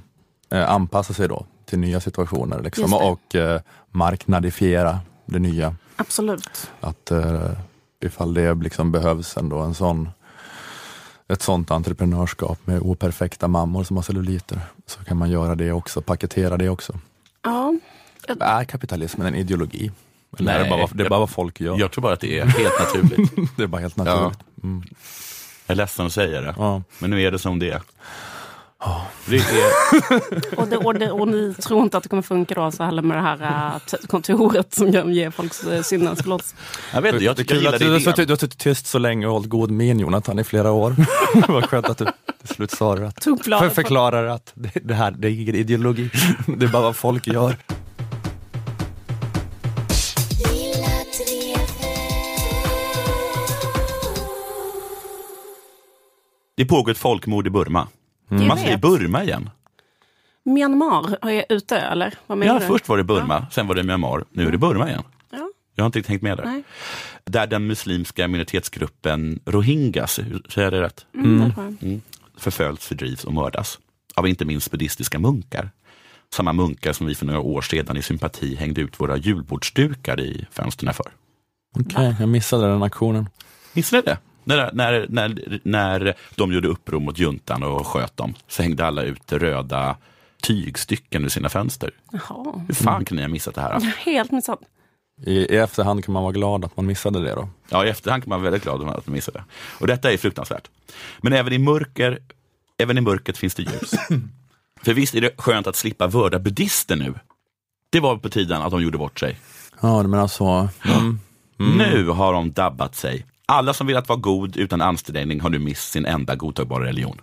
[0.49, 5.75] eh, anpassa sig då till nya situationer liksom, och eh, marknadifiera det nya.
[5.95, 6.71] Absolut.
[6.79, 7.51] Att eh,
[7.99, 10.09] ifall det liksom behövs ändå en sån,
[11.27, 16.01] ett sånt entreprenörskap med operfekta mammor som har celluliter så kan man göra det också,
[16.01, 16.99] paketera det också.
[17.43, 17.73] Ja.
[18.39, 19.91] Är kapitalismen en ideologi?
[20.39, 21.79] Eller är det, Nej, bara, det är bara vad folk gör?
[21.79, 23.31] Jag tror bara att det är helt naturligt.
[23.57, 24.39] Det är bara helt naturligt.
[24.63, 24.83] Mm.
[25.67, 26.81] Jag är ledsen att säga det, Ja.
[26.99, 27.81] men nu är det som det är.
[29.25, 32.71] Det är Och, det, och, det, och ni tror inte att det kommer funka då
[32.71, 33.41] så heller med det här
[33.91, 36.55] äh, kontoret som ger, ger folks äh, syndens förlåt.
[36.93, 38.13] jag vet inte, jag tycker jag gillar du, du, har idén.
[38.13, 40.95] suttit- du har suttit tyst så länge och hållit god min Jonathan i flera år.
[41.47, 42.05] Vad skönt att du
[42.45, 43.07] till slut sa det.
[43.07, 46.09] Att, för, förklarar att det, det här det är ingen ideologi,
[46.57, 47.57] det är bara vad folk gör.
[56.57, 57.87] Det pågår ett folkmord i Burma.
[58.29, 58.77] Jag Man säger.
[58.77, 59.49] Burma igen.
[60.43, 62.13] Myanmar är ute eller?
[62.27, 62.65] Vad menar Ja, du?
[62.65, 65.03] först var det Burma, sen var det Myanmar, nu är det Burma igen.
[65.29, 65.49] Ja.
[65.75, 66.45] Jag har inte riktigt hängt med där.
[66.45, 66.63] Nej.
[67.25, 71.05] Där den muslimska minoritetsgruppen rohingyas, säger jag det rätt?
[71.15, 71.75] Mm, jag.
[71.81, 72.01] Mm.
[72.37, 73.79] Förföljs, fördrivs och mördas.
[74.15, 75.69] Av inte minst buddhistiska munkar.
[76.33, 80.45] Samma munkar som vi för några år sedan i sympati hängde ut våra julbordsdukar i
[80.51, 81.05] fönstren för.
[81.79, 83.29] Okej, jag missade den aktionen.
[83.73, 84.17] Missade ni det?
[84.47, 89.03] När, när, när, när de gjorde uppror mot juntan och sköt dem så hängde alla
[89.03, 89.97] ut röda
[90.41, 91.91] tygstycken ur sina fönster.
[92.11, 92.65] Jaha.
[92.67, 93.79] Hur fan kan ni ha missat det här?
[94.05, 94.59] Helt missat.
[95.25, 97.49] I, I efterhand kan man vara glad att man missade det då.
[97.69, 99.43] Ja, i efterhand kan man vara väldigt glad om att de missade det.
[99.79, 100.69] Och detta är fruktansvärt.
[101.21, 102.19] Men även i, mörker,
[102.77, 103.91] även i mörkret finns det ljus.
[104.83, 107.13] För visst är det skönt att slippa vörda buddister nu?
[107.89, 109.39] Det var på tiden att de gjorde bort sig.
[109.81, 110.69] Ja, du menar så.
[110.85, 111.19] Mm.
[111.77, 113.25] Nu har de dabbat sig.
[113.49, 117.21] Alla som velat vara god utan ansträngning har nu mist sin enda godtagbara religion.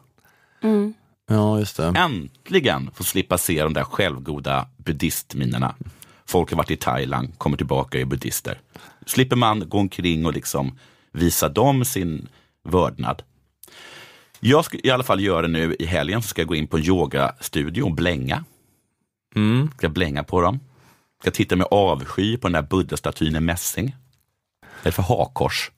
[0.62, 0.94] Mm.
[1.28, 1.94] Ja, just det.
[1.96, 5.74] Äntligen få slippa se de där självgoda buddhistminerna.
[6.26, 8.60] Folk har varit i Thailand, kommer tillbaka och är buddhister.
[9.06, 10.78] Slipper man gå omkring och liksom
[11.12, 12.28] visa dem sin
[12.62, 13.22] vördnad.
[14.40, 16.66] Jag ska i alla fall göra det nu i helgen, så ska jag gå in
[16.66, 18.44] på en yogastudio och blänga.
[19.34, 19.70] Mm.
[19.76, 20.60] Ska blänga på dem.
[21.20, 23.96] Ska titta med avsky på den där buddhastatyn i mässing.
[24.82, 25.70] Eller för hakkors,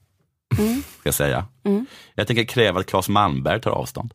[0.58, 0.82] Mm.
[1.00, 1.44] ska jag säga.
[1.64, 1.86] Mm.
[2.14, 4.14] Jag tänker kräva att Claes Malmberg tar avstånd.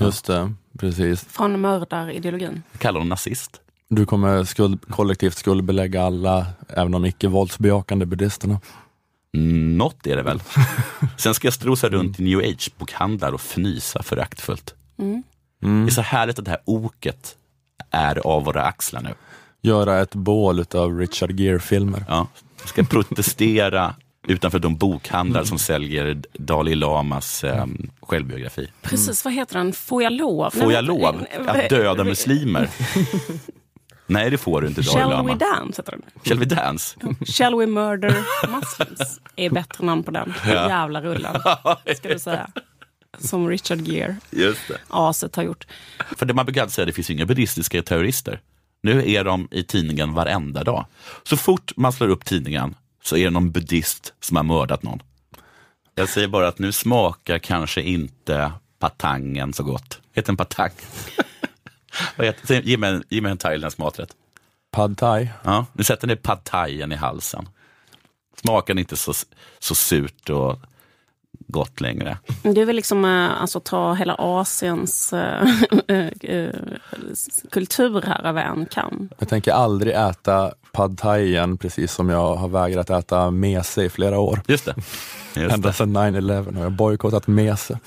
[0.00, 1.24] Just det, precis.
[1.24, 2.62] Från mördarideologin.
[2.72, 3.60] Jag kallar honom nazist.
[3.88, 8.60] Du kommer skuld, kollektivt skuldbelägga alla, även de icke-våldsbejakande buddhisterna.
[9.34, 10.42] Mm, Något är det väl.
[11.18, 14.74] Sen ska jag strosa runt i new age-bokhandlar och fnysa föraktfullt.
[14.98, 15.22] Mm.
[15.62, 15.84] Mm.
[15.86, 17.36] Det är så härligt att det här oket
[17.90, 19.14] är av våra axlar nu.
[19.62, 22.04] Göra ett bål av Richard Gere-filmer.
[22.08, 22.26] Ja.
[22.64, 23.94] Ska protestera
[24.26, 27.66] utanför de bokhandlar som säljer Dalai Lamas eh,
[28.02, 28.70] självbiografi.
[28.82, 29.72] Precis, vad heter den?
[29.72, 30.50] Får jag lov?
[30.50, 32.70] Får jag lov att döda muslimer?
[34.06, 35.32] Nej, det får du inte Dalai Shall Lama.
[35.32, 36.02] we dance heter den.
[36.24, 36.96] Shall we dance?
[37.26, 38.14] Shall we murder
[38.48, 40.34] muslims är bättre namn på den.
[40.46, 41.36] Jävla rullen,
[41.96, 42.50] ska du säga.
[43.18, 44.78] Som Richard Gere, Just det.
[44.88, 45.66] aset, har gjort.
[46.16, 48.40] För det man brukar säga, det finns inga buddhistiska terrorister.
[48.82, 50.86] Nu är de i tidningen varenda dag.
[51.22, 55.02] Så fort man slår upp tidningen så är det någon buddhist som har mördat någon.
[55.94, 60.00] Jag säger bara att nu smakar kanske inte patangen så gott.
[60.12, 60.70] Heter den patang?
[62.62, 64.16] Ge mig, en- ge mig en thailändsk maträtt.
[64.72, 65.28] Pad thai.
[65.44, 67.48] Ja, nu sätter ni pad thaien i halsen.
[68.40, 69.12] Smakar inte så,
[69.58, 70.58] så surt och
[71.46, 72.18] gott längre.
[72.42, 75.48] Du vill liksom eh, alltså, ta hela Asiens eh,
[76.20, 76.50] eh,
[77.50, 79.08] kultur här över en kam.
[79.18, 83.88] Jag tänker aldrig äta pad thai igen, precis som jag har vägrat äta mese i
[83.88, 84.40] flera år.
[84.46, 84.74] Just det.
[85.40, 87.78] Just Ända sedan 9-11 har jag bojkottat mese.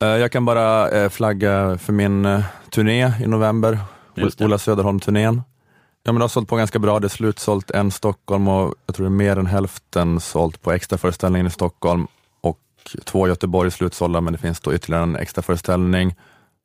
[0.00, 3.78] Jag kan bara flagga för min turné i november,
[4.20, 4.40] Just.
[4.40, 5.42] Ola Söderholm-turnén.
[6.02, 7.00] Ja, men det har sålt på ganska bra.
[7.00, 10.72] Det är slutsålt en Stockholm och jag tror det är mer än hälften sålt på
[10.72, 12.06] extraföreställningen i Stockholm
[12.40, 12.58] och
[13.04, 16.14] två Göteborg slutsålda, men det finns då ytterligare en extraföreställning.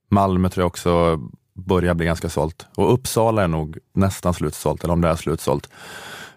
[0.10, 1.20] Malmö tror jag också
[1.54, 5.70] börjar bli ganska sålt och Uppsala är nog nästan slutsålt, eller om det är slutsålt.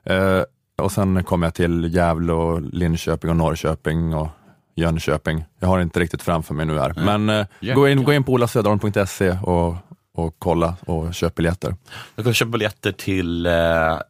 [0.04, 0.42] Eh,
[0.82, 4.28] och sen kommer jag till Gävle och Linköping och Norrköping och
[4.76, 5.44] Jönköping.
[5.60, 8.32] Jag har inte riktigt framför mig nu här, men eh, gå, in, gå in på
[8.32, 9.74] olasöderholm.se och,
[10.18, 11.74] och kolla och köp biljetter.
[12.14, 13.52] Jag kan köpa biljetter till eh,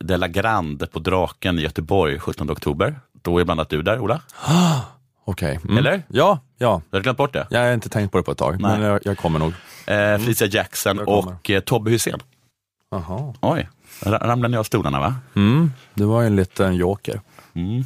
[0.00, 3.00] De La Grande på Draken i Göteborg 17 oktober.
[3.22, 4.20] Då är bland annat du där, Ola.
[5.24, 5.61] Okej.
[5.64, 5.78] Mm.
[5.78, 6.02] Eller?
[6.09, 6.82] Ja, ja.
[6.90, 7.46] Du har glömt bort det?
[7.50, 8.78] Jag har inte tänkt på det på ett tag, Nej.
[8.78, 9.52] men jag, jag kommer nog.
[9.86, 12.20] Eh, Felicia Jackson och eh, Tobbe Hysén.
[12.90, 13.34] Aha.
[13.40, 13.68] Oj,
[14.00, 15.14] ra- ramlade ni av stolarna va?
[15.36, 17.20] Mm, det var en liten joker.
[17.54, 17.84] Mm.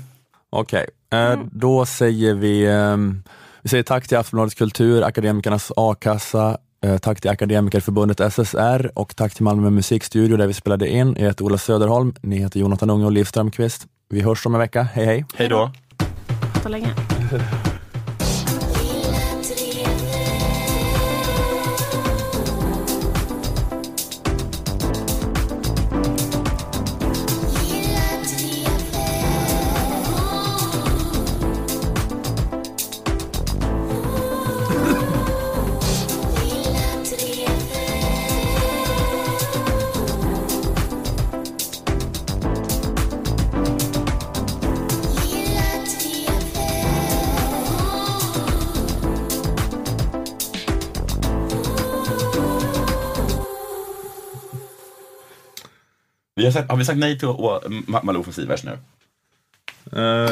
[0.51, 3.23] Okej, eh, då säger vi, ehm,
[3.63, 6.57] vi säger tack till Aftonbladets Kultur, Akademikernas A-kassa, eh,
[7.01, 11.17] tack till Akademikerförbundet SSR och tack till Malmö musikstudio där vi spelade in.
[11.19, 13.87] Jag heter Ola Söderholm, ni heter Jonathan Unge och Liv Strömqvist.
[14.09, 15.25] Vi hörs om en vecka, hej hej!
[15.35, 15.73] Hej då.
[16.63, 16.95] Så länge.
[56.41, 57.29] Vi har, sagt, har vi sagt nej till
[58.03, 58.79] Malou från Sivers nu?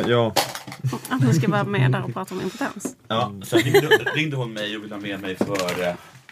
[0.06, 0.34] ja.
[1.08, 2.96] Att du ska vara med där och prata om impotens.
[3.08, 5.82] Ja, sen ringde, ringde hon mig och ville ha med mig för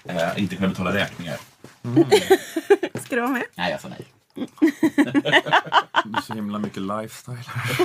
[0.05, 1.37] eh, inte kunna betala räkningar.
[3.05, 3.45] Ska du vara med?
[3.55, 4.07] Nej, jag sa nej.
[6.05, 7.85] Det är så himla mycket lifestyle.